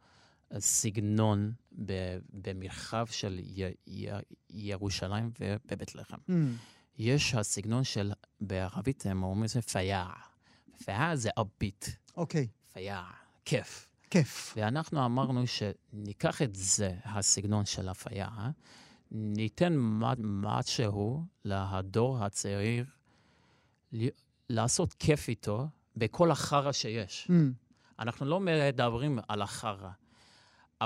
סגנון 0.59 1.53
במרחב 2.33 3.07
של 3.07 3.41
ירושלים 4.51 5.31
ובבית 5.41 5.95
לחם. 5.95 6.17
מהמם. 6.29 6.57
יש 6.99 7.35
הסגנון 7.35 7.85
של, 7.85 8.13
בערבית 8.41 9.07
הם 9.07 9.23
אומרים 9.23 9.43
לזה 9.43 9.63
פייה. 9.63 10.07
פייה 10.85 11.17
זה 11.17 11.31
upbeat, 11.41 11.91
אוקיי, 12.17 12.49
פייה, 12.73 13.05
כיף. 13.45 13.89
כיף. 14.11 14.55
ואנחנו 14.57 15.05
אמרנו 15.05 15.45
שניקח 15.47 16.43
את 16.43 16.55
זה, 16.57 16.95
הסגנון 17.05 17.65
של 17.65 17.89
הפייה, 17.89 18.29
ניתן 19.11 19.73
משהו 20.23 21.25
לדור 21.45 22.25
הצעיר 22.25 22.85
לעשות 24.49 24.95
כיף 24.95 25.29
איתו 25.29 25.69
בכל 25.97 26.31
החרא 26.31 26.73
שיש. 26.73 27.27
מהמם. 27.29 27.53
אנחנו 27.99 28.27
לא 28.27 28.41
מדברים 28.41 29.19
על 29.29 29.43
החרא, 29.43 29.91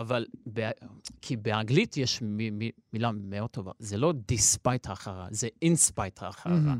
אבל 0.00 0.24
ב... 0.52 0.70
כי 1.22 1.36
באנגלית 1.36 1.96
יש 1.96 2.22
מ- 2.22 2.58
מ- 2.58 2.70
מילה 2.92 3.10
מאוד 3.14 3.50
טובה, 3.50 3.72
זה 3.78 3.96
לא 3.96 4.12
despite 4.32 4.90
החרא, 4.92 5.26
זה 5.30 5.48
inspite. 5.64 6.22
מהמם. 6.46 6.78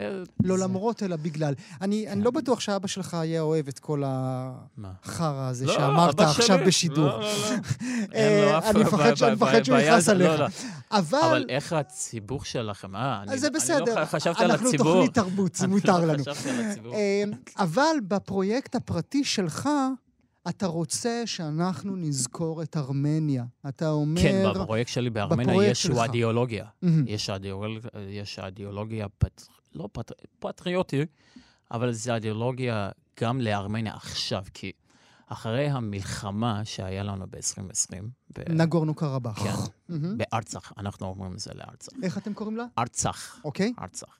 ו- 0.00 0.22
לא 0.42 0.56
זה- 0.56 0.62
למרות, 0.64 1.02
אלא 1.02 1.16
בגלל. 1.16 1.54
אני 1.80 2.08
אני 2.08 2.22
לא 2.24 2.30
בטוח 2.30 2.60
שאבא 2.60 2.86
שלך 2.88 3.14
היה 3.14 3.40
אוהב 3.40 3.68
את 3.68 3.78
כל? 3.78 4.02
החרא 4.06 5.48
הזה 5.48 5.66
לא, 5.66 5.72
שאמרת 5.74 6.20
עכשיו 6.20 6.46
שלי. 6.58 6.66
בשידור. 6.66 7.06
לא, 7.08 7.20
לא, 7.20 7.26
לא. 7.28 7.56
אה, 8.14 8.70
אני 8.70 8.80
מפחד 8.84 9.14
שאני 9.14 9.34
מפחד 9.34 9.62
שהוא 9.62 9.78
יכעס 9.78 10.08
לא, 10.08 10.12
עליך. 10.12 10.40
לא. 10.40 10.46
אבל 10.90 11.18
אבל 11.24 11.44
איך 11.48 11.72
הציבור 11.72 12.44
שלכם? 12.44 12.96
אה, 12.96 13.22
אני 13.22 13.38
זה 13.38 13.46
אני 13.46 13.56
בסדר, 13.56 14.00
לא 14.00 14.04
ח- 14.04 14.14
חשבתי 14.14 14.44
על 14.44 14.50
אנחנו 14.50 14.68
הציבור. 14.68 14.92
תוכנית 14.94 15.14
תרבות, 15.14 15.54
זה 15.54 15.64
אני 15.64 15.74
מותר 15.74 15.98
לא 16.00 16.12
לנו. 16.12 16.24
אבל 17.58 17.96
בפרויקט 18.08 18.74
הפרטי 18.74 19.24
שלך, 19.24 19.68
אתה 20.48 20.66
רוצה 20.66 21.22
שאנחנו 21.26 21.96
נזכור 21.96 22.62
את 22.62 22.76
ארמניה. 22.76 23.44
אתה 23.68 23.90
אומר... 23.90 24.22
כן, 24.22 24.44
בפרויקט 24.54 24.90
שלי 24.90 25.10
בארמניה 25.10 25.64
יש 25.70 25.82
שלך. 25.82 25.98
אידיאולוגיה. 25.98 26.64
יש 27.06 27.30
אידיאולוגיה, 27.30 27.90
יש 28.08 28.38
אידיאולוגיה, 28.38 29.06
פט- 29.18 29.42
לא 29.74 29.88
פט- 29.92 30.12
פטריוטית, 30.38 31.08
אבל 31.70 31.92
זו 31.92 32.14
אידיאולוגיה 32.14 32.90
גם 33.20 33.40
לארמניה 33.40 33.94
עכשיו, 33.94 34.44
כי 34.54 34.72
אחרי 35.26 35.68
המלחמה 35.68 36.64
שהיה 36.64 37.02
לנו 37.02 37.24
ב-2020, 37.30 38.40
נגורנו 38.48 38.94
קרבאח. 38.94 39.42
כן. 39.42 39.50
בארצח, 40.16 40.72
אנחנו 40.78 41.06
אומרים 41.06 41.32
את 41.32 41.38
זה 41.38 41.50
לארצח. 41.54 41.92
איך 42.02 42.18
אתם 42.18 42.34
קוראים 42.34 42.56
לה? 42.56 42.64
ארצח, 42.78 43.40
אוקיי. 43.44 43.72
ארצח. 43.82 44.18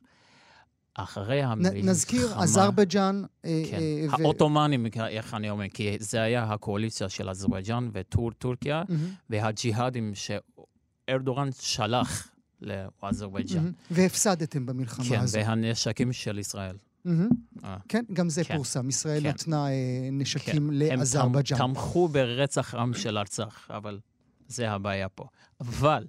אחרי 0.95 1.43
המלחמה... 1.43 1.83
נזכיר, 1.83 2.29
אזרבייג'אן... 2.43 3.23
אה, 3.45 3.63
כן, 3.71 3.79
אה, 3.79 4.07
ו- 4.19 4.23
העות'מאנים, 4.23 4.87
איך 5.09 5.35
אני 5.35 5.51
אומר, 5.51 5.69
כי 5.69 5.97
זה 6.01 6.23
היה 6.23 6.45
הקואליציה 6.45 7.09
של 7.09 7.31
אזרבייג'אן 7.31 7.91
וטורקיה, 7.93 8.83
מהמם, 8.89 9.09
והג'יהאדים 9.31 10.12
שארדורן 10.14 11.49
שלח 11.61 12.29
לאזרבייג'אן. 13.03 13.59
מהמם. 13.59 13.73
והפסדתם 13.90 14.66
במלחמה 14.66 15.05
כן, 15.09 15.21
הזו. 15.21 15.38
והנשקים 15.38 16.12
של 16.12 16.38
ישראל. 16.38 16.77
מהמם. 17.05 17.29
אה. 17.64 17.77
כן, 17.88 18.05
גם 18.12 18.29
זה 18.29 18.45
כן. 18.45 18.55
פורסם. 18.57 18.88
ישראל 18.88 19.23
כן. 19.23 19.29
נתנה 19.29 19.66
אה, 19.69 19.73
נשקים 20.12 20.55
כן, 20.71 20.75
לאזרבייג'אן. 20.75 21.61
הם 21.61 21.69
תמ- 21.71 21.75
תמכו 21.75 22.09
ברצח 22.09 22.75
עם 22.75 22.95
של 22.95 23.19
ארצח, 23.19 23.66
אבל 23.71 24.01
זה 24.49 24.71
הבעיה 24.71 25.09
פה. 25.09 25.25
אבל 25.61 26.07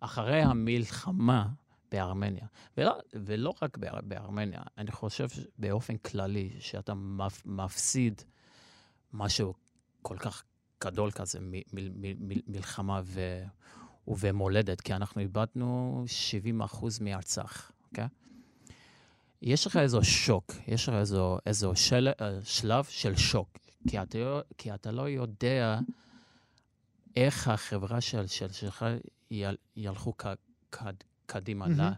אחרי 0.00 0.42
המלחמה 0.42 1.46
בארמניה, 1.90 2.46
ולא, 2.76 2.98
ולא 3.14 3.54
רק 3.62 3.78
באר, 3.78 4.00
בארמניה, 4.02 4.62
אני 4.78 4.92
חושב 4.92 5.28
באופן 5.58 5.96
כללי, 5.96 6.56
שאתה 6.60 6.94
מפ, 6.94 7.42
מפסיד 7.46 8.22
משהו 9.12 9.54
כל 10.02 10.16
כך 10.18 10.44
גדול 10.84 11.10
כזה, 11.10 11.40
מ, 11.40 11.52
מ, 11.52 11.60
מ, 11.72 12.28
מ, 12.28 12.32
מלחמה 12.46 13.00
ו, 13.04 13.42
ובמולדת, 14.08 14.80
כי 14.80 14.94
אנחנו 14.94 15.20
איבדנו 15.20 16.04
70 16.06 16.62
אחוז 16.62 17.00
מארצח, 17.00 17.72
אוקיי? 17.88 18.06
יש 19.42 19.66
לך 19.66 19.76
איזו 19.76 20.04
שוק, 20.04 20.52
יש 20.66 20.88
לך 20.88 20.94
איזו, 20.94 21.38
איזו 21.46 21.72
של, 21.74 22.08
אה, 22.20 22.38
שלב 22.44 22.84
של 22.84 23.16
שוק, 23.16 23.58
כי 23.88 24.02
אתה, 24.02 24.18
לא- 24.18 24.40
כי 24.58 24.74
אתה 24.74 24.90
לא 24.90 25.08
יודע 25.08 25.78
איך 27.16 27.48
החברה 27.48 28.00
של, 28.00 28.26
של, 28.26 28.52
שלך 28.52 28.86
יל, 29.30 29.56
ילכו 29.76 30.12
ק, 30.16 30.24
קד, 30.70 30.94
קדימה. 31.30 31.66
לה, 31.68 31.92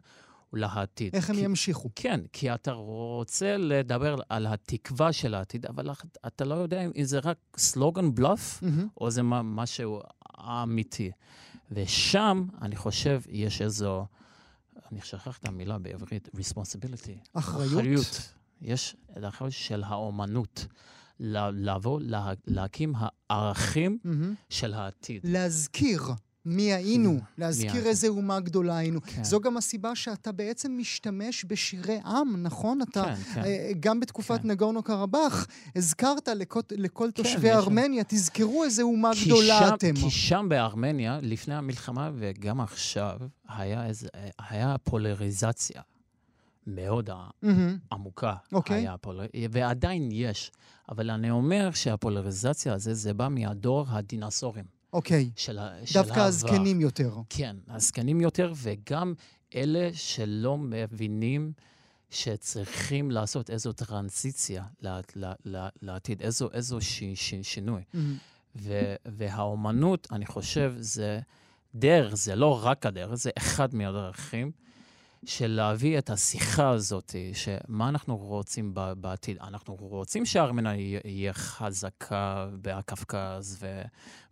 לעתיד. 0.52 1.14
איך 1.16 1.30
הם 1.30 1.36
כי, 1.36 1.42
ימשיכו? 1.42 1.90
כן, 1.94 2.20
כי 2.32 2.54
אתה 2.54 2.72
רוצה 2.72 3.56
לדבר 3.56 4.16
על 4.28 4.46
התקווה 4.46 5.12
של 5.12 5.34
העתיד, 5.34 5.66
אבל 5.66 5.90
אתה 6.26 6.44
לא 6.44 6.54
יודע 6.54 6.82
אם 6.82 7.04
זה 7.04 7.18
רק 7.18 7.36
סלוגן 7.56 8.14
בלוף, 8.14 8.62
מהמם. 8.62 8.88
או 9.00 9.10
זה 9.10 9.22
מה- 9.22 9.42
משהו 9.42 10.00
אמיתי. 10.38 11.10
ושם, 11.70 12.46
אני 12.62 12.76
חושב, 12.76 13.20
יש 13.28 13.62
איזו, 13.62 14.06
אני 14.92 15.00
שכח 15.02 15.38
את 15.38 15.48
המילה 15.48 15.78
בעברית, 15.78 16.28
responsibility. 16.36 17.28
אחריות? 17.32 17.72
אחריות. 17.72 18.32
יש 18.60 18.96
את 19.18 19.24
האחריות 19.24 19.52
של 19.52 19.82
האומנות. 19.84 20.66
לבוא, 21.20 22.00
לה, 22.02 22.32
להקים 22.46 22.92
הערכים 23.30 23.98
מהמם. 24.04 24.34
של 24.50 24.74
העתיד. 24.74 25.20
להזכיר 25.24 26.02
מי 26.44 26.72
היינו, 26.72 27.20
להזכיר. 27.38 27.86
איזה 27.86 28.08
אומה 28.08 28.40
גדולה 28.40 28.76
היינו. 28.76 29.00
כן. 29.02 29.24
זו 29.24 29.40
גם 29.40 29.56
הסיבה 29.56 29.94
שאתה 29.94 30.32
בעצם 30.32 30.78
משתמש 30.78 31.44
בשירי 31.44 32.00
עם, 32.04 32.42
נכון? 32.42 32.82
אתה, 32.82 33.04
כן, 33.04 33.14
כן. 33.34 33.44
אה, 33.44 33.70
גם 33.80 34.00
בתקופת 34.00 34.40
כן. 34.42 34.50
נגורנו 34.50 34.82
קרבאח, 34.82 35.46
הזכרת 35.76 36.28
לכל, 36.28 36.60
לכל 36.70 37.10
תושבי 37.10 37.48
יש 37.48 37.52
שם. 37.52 37.58
ארמניה, 37.58 38.04
תזכרו 38.04 38.64
איזה 38.64 38.82
אומה 38.82 39.10
גדולה 39.24 39.58
שם, 39.68 39.74
אתם. 39.74 39.94
כי 39.94 40.10
שם 40.10 40.46
בארמניה, 40.48 41.18
לפני 41.22 41.54
המלחמה 41.54 42.10
וגם 42.14 42.60
עכשיו, 42.60 43.18
היה, 43.48 43.86
איזה, 43.86 44.08
היה 44.48 44.76
פולריזציה 44.84 45.82
מאוד 46.66 47.10
מהמם. 47.42 47.78
עמוקה. 47.92 48.34
אוקיי. 48.52 48.76
היה 48.76 48.96
פולר... 48.96 49.26
ועדיין 49.50 50.08
יש. 50.12 50.50
אבל 50.88 51.10
אני 51.10 51.30
אומר 51.30 51.70
שהפולריזציה 51.70 52.74
הזה, 52.74 52.94
זה 52.94 53.14
בא 53.14 53.28
מהדור 53.28 53.86
הדינוסורים 53.88 54.64
אוקיי, 54.92 55.30
של, 55.36 55.58
ה- 55.58 55.72
של 55.84 55.94
דווקא 55.94 56.12
העבר. 56.12 56.24
הזקנים 56.26 56.80
יותר. 56.80 57.14
כן, 57.30 57.56
הזקנים 57.68 58.20
יותר, 58.20 58.52
וגם 58.56 59.14
אלה 59.54 59.90
שלא 59.94 60.58
מבינים 60.58 61.52
שצריכים 62.10 63.10
לעשות 63.10 63.50
איזו 63.50 63.72
טרנזיציה 63.72 64.64
לע- 64.80 65.00
לע- 65.16 65.32
לע- 65.44 65.68
לעתיד, 65.82 66.22
איזו, 66.22 66.48
איזו 66.52 66.80
ש, 66.80 67.02
ש, 67.14 67.34
שינוי. 67.42 67.82
מהמם. 67.94 68.16
ו, 68.56 68.94
והאומנות, 69.06 70.08
אני 70.12 70.26
חושב, 70.26 70.74
זה 70.78 71.20
דרך, 71.74 72.14
זה 72.14 72.36
לא 72.36 72.64
רק 72.66 72.86
הדרך, 72.86 73.14
זה 73.14 73.30
אחד 73.38 73.74
מהדרכים 73.74 74.50
של 75.24 75.46
להביא 75.46 75.98
את 75.98 76.10
השיחה 76.10 76.68
הזאת, 76.70 77.14
שמה 77.34 77.88
אנחנו 77.88 78.16
רוצים 78.16 78.74
בעתיד. 78.96 79.38
אנחנו 79.40 79.74
רוצים 79.74 80.26
שארמניה 80.26 80.74
יהיה- 81.04 81.32
חזקה 81.32 82.48
בקווקז, 82.62 83.56
ו, 83.60 83.82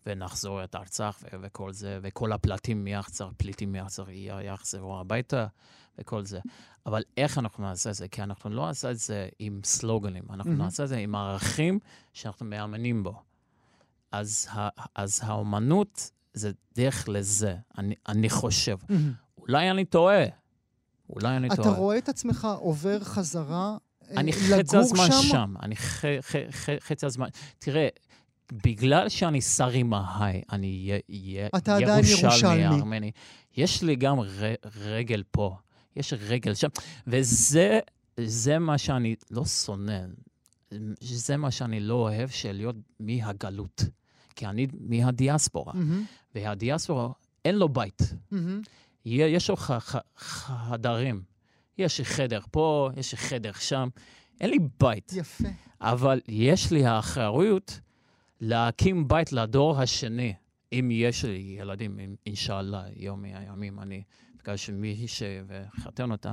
ונחזור 0.07 0.65
את 0.65 0.75
ארצח 0.75 1.19
ו- 1.23 1.37
וכל 1.43 1.73
זה, 1.73 1.99
וכל 2.03 2.33
הפלטים 2.33 2.85
מארצח, 2.85 3.27
פליטים 3.37 3.73
מארצח 3.73 4.05
יחזרו 4.43 5.01
הביתה, 5.01 5.47
וכל 5.99 6.25
זה. 6.25 6.41
אבל 6.87 7.03
איך 7.17 7.39
אנחנו 7.39 7.65
נעשה 7.65 7.91
את 7.91 7.95
זה? 7.95 8.09
כי 8.09 8.23
אנחנו 8.23 8.51
לא 8.51 8.67
נעשה 8.67 8.91
את 8.91 8.99
זה 8.99 9.29
עם 9.39 9.61
סלוגנים, 9.65 10.23
אנחנו 10.31 10.51
מהמם. 10.51 10.63
נעשה 10.65 10.85
את 10.85 10.89
זה 10.89 10.97
עם 10.97 11.15
ערכים 11.15 11.79
שאנחנו 12.13 12.47
מאמינים 12.47 13.03
בו. 13.03 13.23
אז, 14.13 14.49
ה, 14.53 14.69
אז 14.95 15.21
האומנות 15.25 16.11
זה 16.35 16.53
דרך 16.75 17.09
לזה, 17.09 17.57
אני, 17.79 17.95
אני 18.09 18.31
חושב. 18.31 18.77
מהמם. 18.89 19.13
אולי 19.39 19.71
אני 19.71 19.85
טועה, 19.85 20.25
אולי 21.13 21.37
אני 21.37 21.49
אתה 21.49 21.57
טועה. 21.57 21.77
רואה 21.77 21.99
את 21.99 22.09
עצמך 22.09 22.49
עובר 22.61 23.01
חזרה 23.01 23.77
אה, 24.11 24.21
אני 24.21 24.33
חצי 24.33 24.77
הזמן 24.77 25.07
שם? 25.11 25.23
שם, 25.23 25.55
אני 25.63 25.77
ח, 25.77 26.05
ח, 26.21 26.35
ח, 26.51 26.69
חצי 26.81 27.07
הזמן... 27.07 27.29
תראה, 27.59 27.89
בגלל 28.53 29.09
שאני 29.09 29.41
סרימאי, 29.41 30.43
אני 30.53 30.91
אתה 31.57 31.79
ירושלמי. 32.05 32.67
ארמני, 32.67 33.11
יש 33.57 33.83
לי 33.83 33.97
גם 33.97 34.21
ר, 34.21 34.55
רגל 34.77 35.23
פה, 35.31 35.57
יש 35.97 36.13
רגל 36.13 36.55
שם, 36.55 36.69
וזה 37.07 37.81
זה 38.21 38.59
מה 38.59 38.79
שאני 38.79 39.15
לא 39.31 39.45
שונא, 39.45 40.01
זה 41.01 41.37
מה 41.37 41.51
שאני 41.51 41.81
לא 41.81 41.95
אוהב, 41.95 42.29
של 42.29 42.53
להיות 42.53 42.77
מהגלות. 43.01 43.85
כי 44.37 44.47
אני 44.47 44.67
מהדיאספורה, 44.81 45.73
מהמם, 45.75 46.05
והדיאספורה 46.35 47.09
אין 47.45 47.55
לו 47.55 47.69
בית. 47.69 48.03
מהמם. 48.31 48.63
יש 49.05 49.51
ח- 49.51 49.97
חדרים. 50.17 51.23
יש 51.79 51.99
לי 51.99 52.05
חדר 52.05 52.41
פה, 52.51 52.91
יש 52.97 53.13
לי 53.13 53.19
חדר 53.19 53.53
שם. 53.53 53.89
אין 54.41 54.51
לי 54.51 54.59
בית. 54.81 55.13
יפה. 55.13 55.49
אבל 55.81 56.21
יש 56.29 56.73
לי 56.73 56.87
האחריות 56.87 57.81
להקים 58.41 59.09
בית 59.09 59.33
לדור 59.33 59.81
השני. 59.81 60.35
אם 60.73 60.89
יש 60.93 61.25
לי 61.25 61.57
ילדים, 61.61 61.99
אינשאללה, 62.27 62.85
יום 62.97 63.23
מהימים 63.23 63.81
אני 63.81 64.03
אפגש 64.37 64.71
עם 64.71 64.81
מישהי 64.81 65.39
ואחתן 65.47 66.11
אותה, 66.13 66.33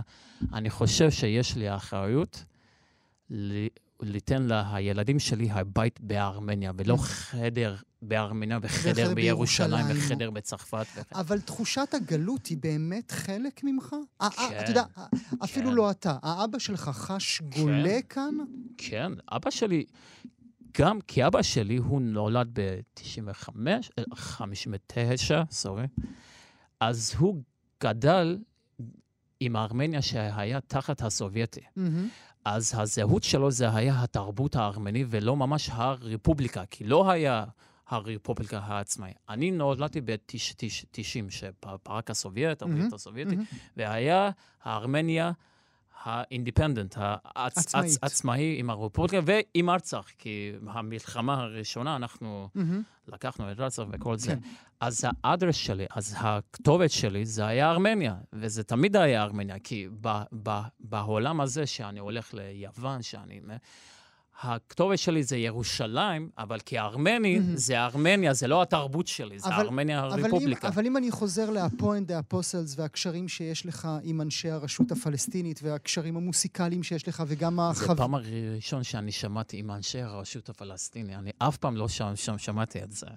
אני 0.53 0.69
חושב 0.69 1.11
שיש 1.11 1.55
לי 1.55 1.67
האחריות 1.69 2.43
ליתן 4.01 4.47
לילדים 4.73 5.19
שלי 5.19 5.51
הבית 5.51 5.99
בארמניה, 6.01 6.71
ולא 6.77 6.97
חדר 6.99 7.75
בארמניה 8.01 8.59
וחדר 8.61 9.13
בירושלים. 9.13 9.85
וחדר 9.89 10.29
בצרפת. 10.31 10.85
אבל 11.13 11.41
תחושת 11.41 11.93
הגלות 11.93 12.45
היא 12.45 12.57
באמת 12.57 13.11
חלק 13.11 13.61
ממך? 13.63 13.95
כן. 14.19 14.27
אתה 14.61 14.71
יודע, 14.71 14.83
ה- 14.97 15.05
אפילו 15.43 15.69
כן. 15.69 15.75
לא 15.75 15.91
אתה, 15.91 16.17
האבא 16.21 16.59
שלך 16.59 16.83
חש 16.83 17.41
גולה 17.41 17.97
כאן? 18.09 18.35
כן, 18.77 19.11
אבא 19.31 19.49
שלי, 19.49 19.85
גם 20.77 21.01
כי 21.01 21.27
אבא 21.27 21.41
שלי, 21.41 21.77
הוא 21.77 22.01
נולד 22.01 22.49
ב-95, 22.53 23.49
59, 24.15 25.43
סורי, 25.51 25.85
אז 26.79 27.13
הוא 27.17 27.41
גדל 27.83 28.37
עם 29.39 29.55
ארמניה 29.55 30.01
שהיה 30.01 30.61
תחת 30.61 31.01
הסובייטי. 31.01 31.61
מהמם. 31.75 32.07
אז 32.49 32.73
הזהות 32.77 33.23
שלו 33.23 33.51
זה 33.51 33.75
היה 33.75 34.03
התרבות 34.03 34.55
הארמני 34.55 35.05
ולא 35.09 35.35
ממש 35.35 35.69
הרפובליקה, 35.73 36.65
כי 36.65 36.83
לא 36.83 37.11
היה 37.11 37.45
הרפובליקה 37.87 38.59
העצמאי. 38.59 39.11
אני 39.29 39.51
נולדתי 39.51 40.01
ב-90, 40.01 41.29
שפרק 41.29 42.09
הסובייט, 42.11 42.61
הברית 42.61 42.93
הסובייטית. 42.93 43.39
והיה 43.77 44.29
הארמניה 44.63 45.31
ה 46.03 46.10
independent. 46.10 46.95
העצמאי 48.01 48.55
עם 48.59 48.69
הרפובליקה 48.69 49.19
ועם 49.25 49.69
ארצח, 49.69 50.07
כי 50.17 50.51
המלחמה 50.67 51.41
הראשונה 51.41 51.95
אנחנו 51.95 52.49
מהמם. 52.55 52.83
לקחנו 53.07 53.51
את 53.51 53.59
ארצח 53.59 53.83
וכל 53.91 54.17
זה. 54.17 54.27
כן. 54.31 54.39
אז 54.79 55.05
האדרס 55.23 55.55
שלי, 55.55 55.85
אז 55.89 56.15
הכתובת 56.17 56.91
שלי, 56.91 57.25
זה 57.25 57.45
היה 57.45 57.71
ארמניה, 57.71 58.15
וזה 58.33 58.63
תמיד 58.63 58.95
היה 58.95 59.23
ארמניה, 59.23 59.59
כי 59.59 59.87
ב, 60.01 60.21
ב, 60.43 60.59
בעולם 60.79 61.41
הזה 61.41 61.65
שאני 61.65 61.99
הולך 61.99 62.33
ליוון, 62.33 63.01
שאני... 63.01 63.41
הכתובת 64.41 64.99
שלי 64.99 65.23
זה 65.23 65.37
ירושלים, 65.37 66.29
אבל 66.37 66.59
כארמני, 66.65 67.39
מהמם. 67.39 67.57
זה 67.57 67.79
ארמניה, 67.85 68.33
זה 68.33 68.47
לא 68.47 68.61
התרבות 68.61 69.07
שלי, 69.07 69.39
זה 69.39 69.47
אבל- 69.49 69.65
ארמניה 69.65 70.05
אבל 70.07 70.19
אם, 70.19 70.25
הרפובליקה. 70.25 70.67
אבל 70.67 70.85
אם 70.85 70.97
אני 70.97 71.11
חוזר 71.11 71.49
לאפוינט 71.49 72.07
דה 72.07 72.19
אפוסלס 72.19 72.79
והקשרים 72.79 73.27
שיש 73.27 73.65
לך 73.65 73.87
עם 74.03 74.21
אנשי 74.21 74.49
הרשות 74.49 74.91
הפלסטינית 74.91 75.59
והקשרים 75.63 76.17
המוסיקליים 76.17 76.83
שיש 76.83 77.07
לך 77.07 77.23
וגם 77.27 77.59
זה 77.73 77.83
החו... 77.83 77.95
פעם 77.95 78.15
הראשון 78.15 78.83
שאני 78.83 79.11
שמעתי 79.11 79.57
עם 79.57 79.71
אנשי 79.71 80.01
הרשות 80.01 80.49
הפלסטינית. 80.49 81.15
אני 81.17 81.31
אף 81.39 81.57
פעם 81.57 81.75
לא 81.75 81.87
שם, 81.87 82.11
שם 82.15 82.37
שמעתי 82.37 82.83
את 82.83 82.91
זה. 82.91 83.07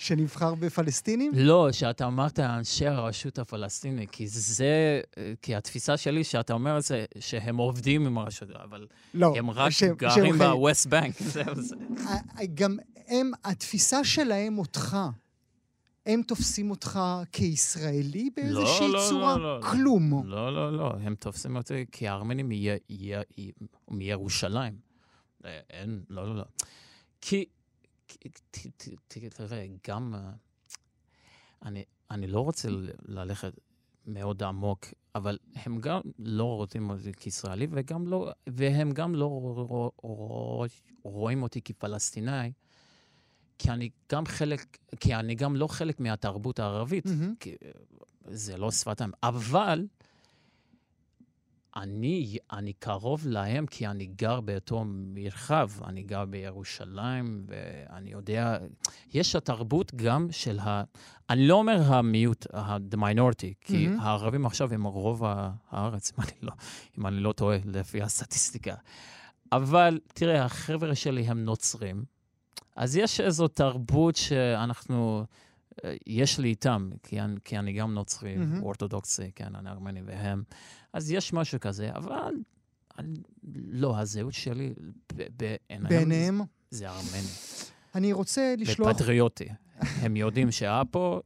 שנבחר 0.00 0.54
בפלסטינים? 0.54 1.32
לא, 1.34 1.72
שאתה 1.72 2.06
אמרת 2.06 2.38
אנשי 2.38 2.86
הרשות 2.86 3.38
הפלסטינית, 3.38 4.10
כי 4.10 4.26
זה, 4.28 5.00
כי 5.42 5.54
התפיסה 5.54 5.96
שלי 5.96 6.24
שאתה 6.24 6.52
אומר 6.52 6.78
את 6.78 6.82
זה, 6.82 7.04
שהם 7.18 7.56
עובדים 7.56 8.06
עם 8.06 8.18
הרשות, 8.18 8.50
אבל 8.50 8.86
לא. 9.14 9.34
הם 9.36 9.50
רק 9.50 9.70
שהם- 9.70 9.94
גרים 9.96 10.14
חיים- 10.14 10.38
בווסט 10.38 10.86
בנק. 10.86 11.14
גם 12.54 12.76
הם, 13.06 13.30
התפיסה 13.44 14.04
שלהם 14.04 14.58
אותך, 14.58 14.96
הם 16.06 16.22
תופסים 16.22 16.70
אותך 16.70 17.00
כישראלי 17.32 18.30
באיזושהי 18.36 18.88
לא, 18.88 18.92
לא, 18.94 19.08
צורה? 19.08 19.36
לא, 19.36 19.60
לא. 19.60 19.66
כלום. 19.70 20.22
לא, 20.26 20.54
לא, 20.54 20.76
לא, 20.76 20.92
הם 21.02 21.14
תופסים 21.14 21.56
אותי 21.56 21.84
כארמנים 21.92 22.48
מי- 22.48 22.68
י- 22.90 23.50
מירושלים. 23.90 24.74
אה, 25.44 25.60
אין, 25.70 26.02
לא, 26.08 26.28
לא, 26.28 26.36
לא. 26.36 26.44
כי, 27.20 27.44
תראה, 29.08 29.66
גם... 29.88 30.14
אה, 30.14 30.30
אני, 31.62 31.84
אני 32.10 32.26
לא 32.26 32.40
רוצה 32.40 32.68
ללכת 33.08 33.52
מאוד 34.06 34.42
עמוק, 34.42 34.86
אבל 35.14 35.38
הם 35.54 35.80
גם 35.80 36.00
לא 36.18 36.44
רוצים 36.56 36.90
אותי 36.90 37.12
כישראלי, 37.12 37.66
וגם 37.70 38.06
לא, 38.06 38.30
והם 38.46 38.90
גם 38.90 39.14
לא 39.14 39.24
רו- 39.26 39.92
רו- 40.02 40.64
רואים 41.02 41.42
אותי 41.42 41.60
כפלסטינאי, 41.60 42.52
כי 43.58 43.70
אני 43.70 43.90
גם 44.12 44.26
חלק, 44.26 44.78
כי 45.00 45.14
אני 45.14 45.34
גם 45.34 45.56
לא 45.56 45.66
חלק 45.66 46.00
מהתרבות 46.00 46.58
הערבית. 46.58 47.04
כי 47.40 47.54
זה 48.24 48.56
לא 48.56 48.70
שפתם. 48.70 49.10
אבל 49.22 49.86
אני, 51.82 52.36
אני 52.52 52.72
קרוב 52.72 53.26
להם 53.26 53.66
כי 53.66 53.86
אני 53.86 54.06
גר 54.06 54.40
באותו 54.40 54.84
מרחב. 54.86 55.70
אני 55.84 56.02
גר 56.02 56.24
בירושלים, 56.24 57.46
ואני 57.46 58.10
יודע... 58.10 58.58
יש 59.14 59.36
התרבות 59.36 59.94
גם 59.94 60.28
של 60.30 60.58
ה... 60.58 60.82
אני 61.30 61.46
לא 61.46 61.54
אומר 61.54 61.82
המיעוט, 61.82 62.46
the 62.92 62.96
minority, 62.96 63.54
כי 63.60 63.86
מהמם. 63.86 64.00
הערבים 64.00 64.46
עכשיו 64.46 64.74
הם 64.74 64.84
רוב 64.84 65.22
הארץ, 65.24 66.12
אם 66.18 66.22
אני 66.24 66.32
לא, 66.42 66.52
אם 66.98 67.06
אני 67.06 67.20
לא 67.20 67.32
טועה, 67.32 67.58
לפי 67.64 68.02
הסטטיסטיקה. 68.02 68.74
אבל 69.52 70.00
תראה, 70.14 70.44
החבר'ה 70.44 70.94
שלי 70.94 71.22
הם 71.22 71.44
נוצרים, 71.44 72.04
אז 72.76 72.96
יש 72.96 73.20
איזו 73.20 73.48
תרבות 73.48 74.16
שאנחנו... 74.16 75.24
אה, 75.84 75.94
יש 76.06 76.38
לי 76.38 76.48
איתם, 76.48 76.90
כי 77.02 77.20
אני, 77.20 77.36
כי 77.44 77.58
אני 77.58 77.72
גם 77.72 77.94
נוצרי, 77.94 78.36
מהמם. 78.36 78.62
אורתודוקסי, 78.62 79.30
כן, 79.34 79.54
אני 79.54 79.70
ארמני 79.70 80.02
והם. 80.02 80.42
אז 80.92 81.10
יש 81.10 81.32
משהו 81.32 81.60
כזה, 81.60 81.90
אבל 81.94 82.34
אני, 82.98 83.14
לא, 83.54 83.98
הזהות 83.98 84.34
שלי 84.34 84.74
בעיניהם 85.12 85.88
בעיניהם. 85.88 86.40
זה 86.70 86.88
ארמני. 86.88 87.28
אני 87.94 88.12
רוצה 88.12 88.54
לשלוח... 88.58 88.88
ופטריוטי. 88.90 89.48
הם 89.80 90.16
יודעים 90.16 90.52
שהאפו, 90.52 91.20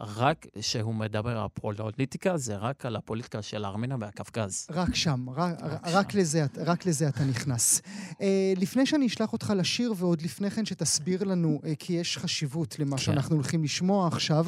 רק 0.00 0.46
כשהוא 0.58 0.94
מדבר 0.94 1.38
על 1.38 1.48
פוליטיקה, 1.48 2.36
זה 2.36 2.56
רק 2.56 2.86
על 2.86 2.96
הפוליטיקה 2.96 3.42
של 3.42 3.64
ארמניה 3.64 3.96
והקווקז. 4.00 4.66
רק 4.70 4.94
שם, 4.94 5.30
רק, 5.30 5.62
רק 5.62 5.86
רק, 5.86 6.10
שם. 6.10 6.18
לזה, 6.18 6.46
רק 6.66 6.86
לזה 6.86 7.08
אתה 7.08 7.24
נכנס. 7.24 7.80
Uh, 8.10 8.16
לפני 8.56 8.86
שאני 8.86 9.06
אשלח 9.06 9.32
אותך 9.32 9.52
לשיר, 9.56 9.94
ועוד 9.96 10.22
לפני 10.22 10.50
כן 10.50 10.64
שתסביר 10.64 11.24
לנו, 11.24 11.60
uh, 11.62 11.66
כי 11.78 11.92
יש 11.92 12.18
חשיבות 12.18 12.78
למה 12.78 12.90
כן. 12.90 13.02
שאנחנו 13.02 13.34
הולכים 13.34 13.64
לשמוע 13.64 14.06
עכשיו, 14.06 14.44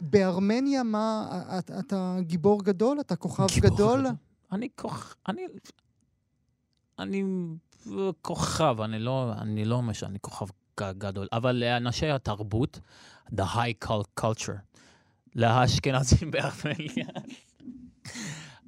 בארמניה, 0.00 0.82
מה, 0.82 1.28
אתה, 1.58 1.78
אתה 1.78 2.16
גיבור 2.20 2.64
גדול? 2.64 3.00
אתה 3.00 3.16
כוכב 3.16 3.46
גיבור 3.54 3.70
גדול? 3.70 4.06
אני 4.52 4.68
כוכב, 4.76 5.14
אני... 5.28 5.42
אני 6.98 7.24
כוכב, 8.22 8.76
אני 8.80 8.98
לא, 8.98 9.32
אני 9.38 9.64
לא 9.64 9.74
אומר 9.74 9.92
שאני 9.92 10.18
כוכב 10.20 10.46
גדול, 10.80 11.28
אבל 11.32 11.52
לאנשי 11.52 12.10
התרבות, 12.10 12.80
the 13.34 13.42
high 13.42 13.86
cul- 13.86 14.20
culture, 14.20 14.58
לאשכנזים 15.36 16.30
בארמניה. 16.30 17.06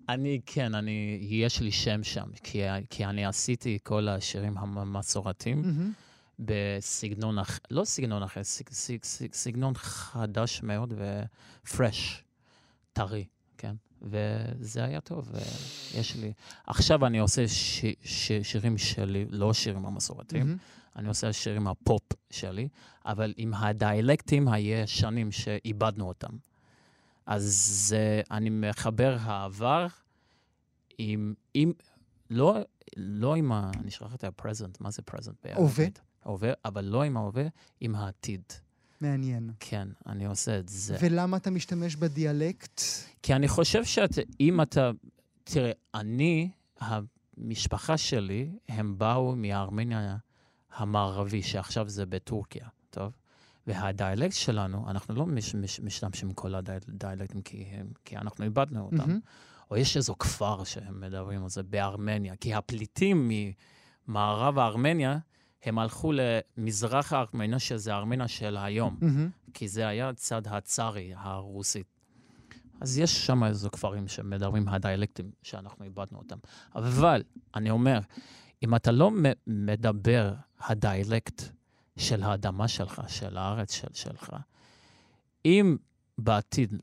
אני, 0.09 0.40
כן, 0.46 0.74
אני, 0.74 1.18
יש 1.20 1.61
לי 1.61 1.72
שם 1.72 2.03
שם, 2.03 2.27
כי, 2.42 2.62
כי 2.90 3.05
אני 3.05 3.24
עשיתי 3.24 3.79
כל 3.83 4.09
השירים 4.09 4.59
המסורתיים 4.59 5.62
מהמם. 5.62 5.92
בסגנון, 6.38 7.37
לא 7.70 7.85
סגנון 7.85 8.22
אחר, 8.22 8.44
סג, 8.44 8.68
סג, 8.70 9.05
סג, 9.05 9.33
סגנון 9.33 9.74
חדש 9.77 10.62
מאוד 10.62 10.92
ו 10.96 11.15
fresh, 11.15 12.24
טרי, 12.92 13.24
כן? 13.59 13.74
וזה 14.03 14.85
היה 14.85 15.00
טוב, 15.00 15.33
ויש 15.33 16.16
לי... 16.16 16.33
עכשיו 16.66 17.07
אני 17.07 17.18
עושה 17.18 17.48
ש, 17.48 17.85
ש, 18.05 18.33
שירים 18.42 18.79
שלי, 18.79 19.27
לא 19.31 19.53
שירים 19.53 19.87
המסורתיים, 19.87 20.46
מהמם. 20.46 20.59
אני 20.96 21.09
עושה 21.09 21.33
שירים 21.33 21.66
הפופ 21.66 22.03
שלי, 22.31 22.68
אבל 23.07 23.35
עם 23.37 23.55
הדיאלקטים 23.55 24.48
הישנים 24.48 25.33
שאיבדנו 25.33 26.09
אותם. 26.09 26.37
אז 27.26 27.42
זה, 27.88 28.22
אני 28.30 28.50
מחבר 28.50 29.16
העבר 29.20 29.87
עם, 30.98 31.34
עם 31.54 31.72
לא, 32.30 32.58
לא 32.96 33.34
עם 33.34 33.52
ה... 33.52 33.70
אני 33.80 33.90
שכחתי 33.90 34.14
את 34.14 34.24
ה-present, 34.24 34.76
מה 34.80 34.90
זה 34.90 35.02
present? 35.10 35.16
הווה. 35.24 35.54
בערבית? 35.54 36.00
הווה, 36.22 36.52
אבל 36.64 36.84
לא 36.84 37.02
עם 37.02 37.16
ההווה, 37.16 37.44
עם 37.80 37.94
העתיד. 37.94 38.42
מעניין. 39.00 39.50
כן, 39.60 39.88
אני 40.06 40.26
עושה 40.26 40.58
את 40.58 40.68
זה. 40.68 40.96
ולמה 41.00 41.37
אתה 41.37 41.50
משתמש 41.50 41.96
בדיאלקט? 41.96 42.80
כי 43.22 43.34
אני 43.34 43.48
חושב 43.48 43.84
שאם 43.84 44.62
אתה... 44.62 44.90
תראה, 45.44 45.72
אני, 45.94 46.50
המשפחה 46.80 47.96
שלי, 47.96 48.50
הם 48.68 48.98
באו 48.98 49.37
מארמניה 49.37 50.16
המערבי, 50.74 51.42
שעכשיו 51.42 51.88
זה 51.88 52.06
בטורקיה. 52.06 52.68
טוב. 52.90 53.12
והדיאלקט 53.66 54.35
שלנו, 54.35 54.90
אנחנו 54.90 55.14
לא 55.14 55.27
מש, 55.27 55.55
מש, 55.55 55.81
משתמשים 55.81 56.29
בכל 56.29 56.55
הדיאלקטים 56.55 57.42
כי, 57.42 57.66
כי 58.05 58.16
אנחנו 58.16 58.44
איבדנו 58.44 58.81
אותם. 58.81 59.11
Mm-hmm. 59.11 59.70
או 59.70 59.77
יש 59.77 59.96
איזו 59.96 60.14
כפר 60.18 60.64
שהם 60.64 61.00
מדברים 61.00 61.42
על 61.42 61.48
זה 61.48 61.62
בארמניה, 61.62 62.37
כי 62.37 62.55
הפליטים 62.55 63.31
ממערב 64.09 64.59
ארמניה, 64.59 65.18
הם 65.62 65.79
הלכו 65.79 66.12
למזרח 66.12 67.12
ארמניה, 67.12 67.59
שזה 67.59 67.94
ארמניה 67.94 68.29
של 68.29 68.57
היום, 68.57 68.98
mm-hmm. 69.00 69.53
כי 69.55 69.68
זה 69.68 69.88
היה 69.88 70.12
צד 70.12 70.42
הצארי 70.46 71.12
הרוסית. 71.16 71.87
אז 72.81 72.98
יש 72.98 73.27
שם 73.27 73.44
איזה 73.44 73.68
כפרים 73.70 74.09
שמדברים 74.09 74.68
הדיאלקטים 74.68 75.31
שאנחנו 75.42 75.85
איבדנו 75.85 76.18
אותם. 76.18 76.37
אבל 76.74 77.22
אני 77.55 77.70
אומר, 77.70 78.00
אם 78.62 78.74
אתה 78.74 78.92
לא 78.92 79.11
מדבר 79.46 80.35
הדיאלקט 80.61 81.42
של 81.96 82.22
האדמה 82.22 82.68
שלך, 82.68 83.02
של 83.09 83.37
הארץ 83.37 83.72
של, 83.72 83.88
שלך, 83.92 84.37
אם 85.44 85.76
בעתיד, 86.18 86.74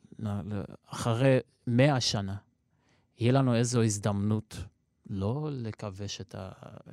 אחרי 0.86 1.38
מאה 1.68 2.02
שנה, 2.02 2.36
יהיה 3.20 3.32
לנו 3.32 3.56
איזו 3.56 3.84
הזדמנות 3.84 4.58
לא 5.10 5.50
לכבש 5.52 6.22
את, 6.22 6.36
ה, 6.36 6.52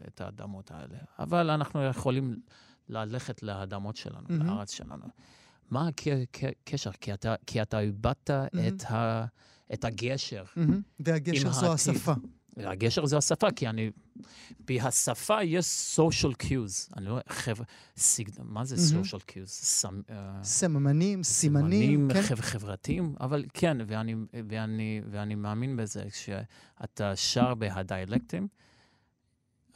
את 0.09 0.20
האדמות 0.20 0.70
האלה, 0.70 0.98
אבל 1.18 1.50
אנחנו 1.50 1.85
יכולים 1.85 2.40
ללכת 2.88 3.42
לאדמות 3.42 3.96
שלנו, 3.96 4.28
mm-hmm. 4.28 4.44
לארץ 4.44 4.72
שלנו. 4.72 5.07
מה 5.70 5.88
הקשר? 5.88 6.92
כי 7.00 7.14
אתה, 7.14 7.35
כי 7.46 7.62
אתה 7.62 7.81
איבדת 7.81 8.31
mm-hmm. 8.31 8.59
את, 8.68 8.90
ה, 8.90 9.24
את 9.72 9.85
הגשר. 9.85 10.44
Mm-hmm. 10.44 10.61
והגשר 11.00 11.52
זו 11.52 11.66
העתיד. 11.66 11.94
השפה. 11.94 12.12
הגשר 12.59 13.07
זה 13.07 13.16
השפה, 13.18 13.51
כי 13.51 13.68
אני... 13.68 13.90
בשפה 14.66 15.42
יש 15.42 15.99
social 15.99 16.42
cues. 16.42 16.94
אני 16.97 17.05
לא... 17.07 17.18
חבר'ה... 17.29 17.64
סיג... 17.97 18.31
מה 18.42 18.64
זה 18.64 18.77
social 18.77 19.31
cues? 19.31 19.47
סמ... 19.47 20.01
אה, 20.11 20.38
סממנים, 20.42 21.23
סימנים, 21.23 22.09
כן. 22.09 22.23
סממנים 22.23 22.42
חברתיים, 22.42 23.14
אבל 23.21 23.44
כן, 23.55 23.77
ואני, 23.87 24.14
ואני, 24.49 25.01
ואני 25.11 25.35
מאמין 25.35 25.77
בזה, 25.77 26.05
כשאתה 26.11 27.16
שר 27.16 27.55
בהדיאלקטים, 27.55 28.49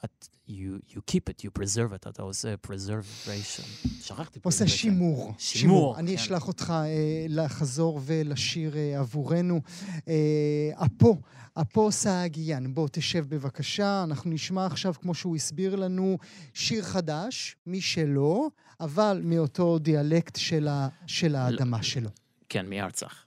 את, 0.04 0.28
you, 0.48 0.52
you 0.90 1.00
keep 1.10 1.30
it, 1.30 1.44
you 1.44 1.60
preserve 1.60 1.92
it, 1.92 2.08
אתה 2.08 2.22
עושה 2.22 2.54
preservation. 2.66 3.88
שכחתי. 4.02 4.40
עושה 4.42 4.68
שימור. 4.68 5.34
שימור, 5.38 5.98
אני 5.98 6.10
כן. 6.10 6.22
אשלח 6.22 6.48
אותך 6.48 6.70
אה, 6.70 7.26
לחזור 7.28 8.00
ולשיר 8.04 8.76
אה, 8.76 9.00
עבורנו. 9.00 9.60
אה, 10.08 10.86
אפו, 10.86 11.20
אפו 11.60 11.92
סעגיאן, 11.92 12.74
בוא 12.74 12.88
תשב 12.92 13.24
בבקשה. 13.28 14.04
אנחנו 14.04 14.30
נשמע 14.30 14.66
עכשיו, 14.66 14.94
כמו 15.00 15.14
שהוא 15.14 15.36
הסביר 15.36 15.76
לנו, 15.76 16.18
שיר 16.54 16.82
חדש, 16.82 17.56
משלו, 17.66 18.50
אבל 18.80 19.20
מאותו 19.24 19.78
דיאלקט 19.78 20.36
של, 20.36 20.68
ה, 20.68 20.88
של 21.06 21.36
האדמה 21.36 21.76
לא. 21.76 21.82
שלו. 21.82 22.10
כן, 22.48 22.66
מארצח. 22.68 23.24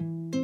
Jesver 0.00 0.34
sirelem, 0.34 0.43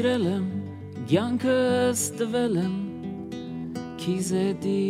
սիրել 0.00 0.22
եմ, 0.30 0.44
կյանքս 1.10 2.02
տվել 2.16 2.54
եմ 2.56 2.76
քիզեդի 4.00 4.84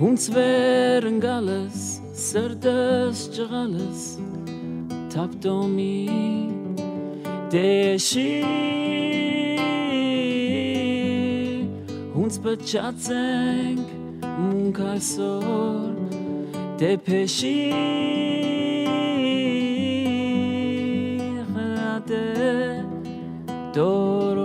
Հունց 0.00 0.26
վեր 0.34 1.06
ընկալս, 1.12 1.84
սրտս 2.24 3.22
ճղալս 3.36 4.02
Թապտոմի 5.14 5.94
դեշի 7.54 8.26
Հունց 12.18 12.42
պճացենք 12.48 13.94
մունք 14.26 14.82
այսօր 14.90 16.20
դեպեշի 16.82 17.56
Doro 23.72 24.41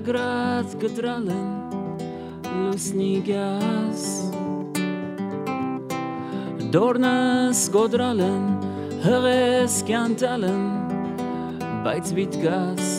Կգրած 0.00 0.74
գտրալ 0.80 1.26
են 1.28 1.48
լուսնի 2.48 3.08
գաս 3.26 4.04
Դորնս 6.72 7.60
գոդրալ 7.74 8.22
են 8.24 8.46
հղես 9.04 9.76
կյանտալ 9.90 10.46
են 10.48 10.62
բայց 11.84 12.14
վիտկաս 12.16 12.94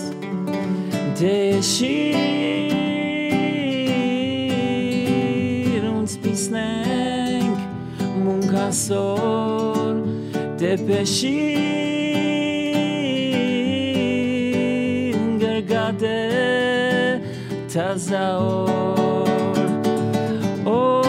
Դեշիր 1.24 2.30
ունց 5.96 6.12
պիսնենք 6.28 7.58
մունքասոր 8.28 10.06
դեպեշիր 10.62 12.11
תזהור. 17.74 19.26
או, 20.66 21.02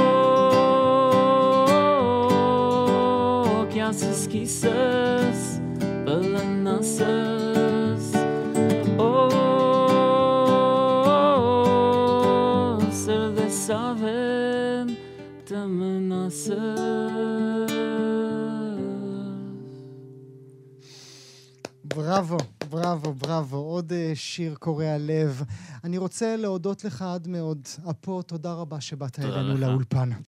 כי 3.70 3.90
אסס 3.90 4.26
כיסס 4.30 5.60
בלנסס. 6.04 7.02
או, 8.98 9.28
סר 12.90 13.32
וסבן 13.34 14.86
תמנסס. 15.44 16.52
בראבו. 21.84 22.38
בראבו, 22.70 23.12
בראבו. 23.12 23.56
עוד 23.56 23.92
uh, 23.92 23.94
שיר 24.14 24.54
קורע 24.54 24.96
לב. 24.98 25.42
אני 25.84 25.98
רוצה 25.98 26.36
להודות 26.36 26.84
לך 26.84 27.02
עד 27.02 27.28
מאוד. 27.28 27.58
אפו, 27.90 28.22
תודה 28.22 28.52
רבה 28.52 28.80
שבאת 28.80 29.18
אלינו 29.18 29.56
לאולפן. 29.58 30.10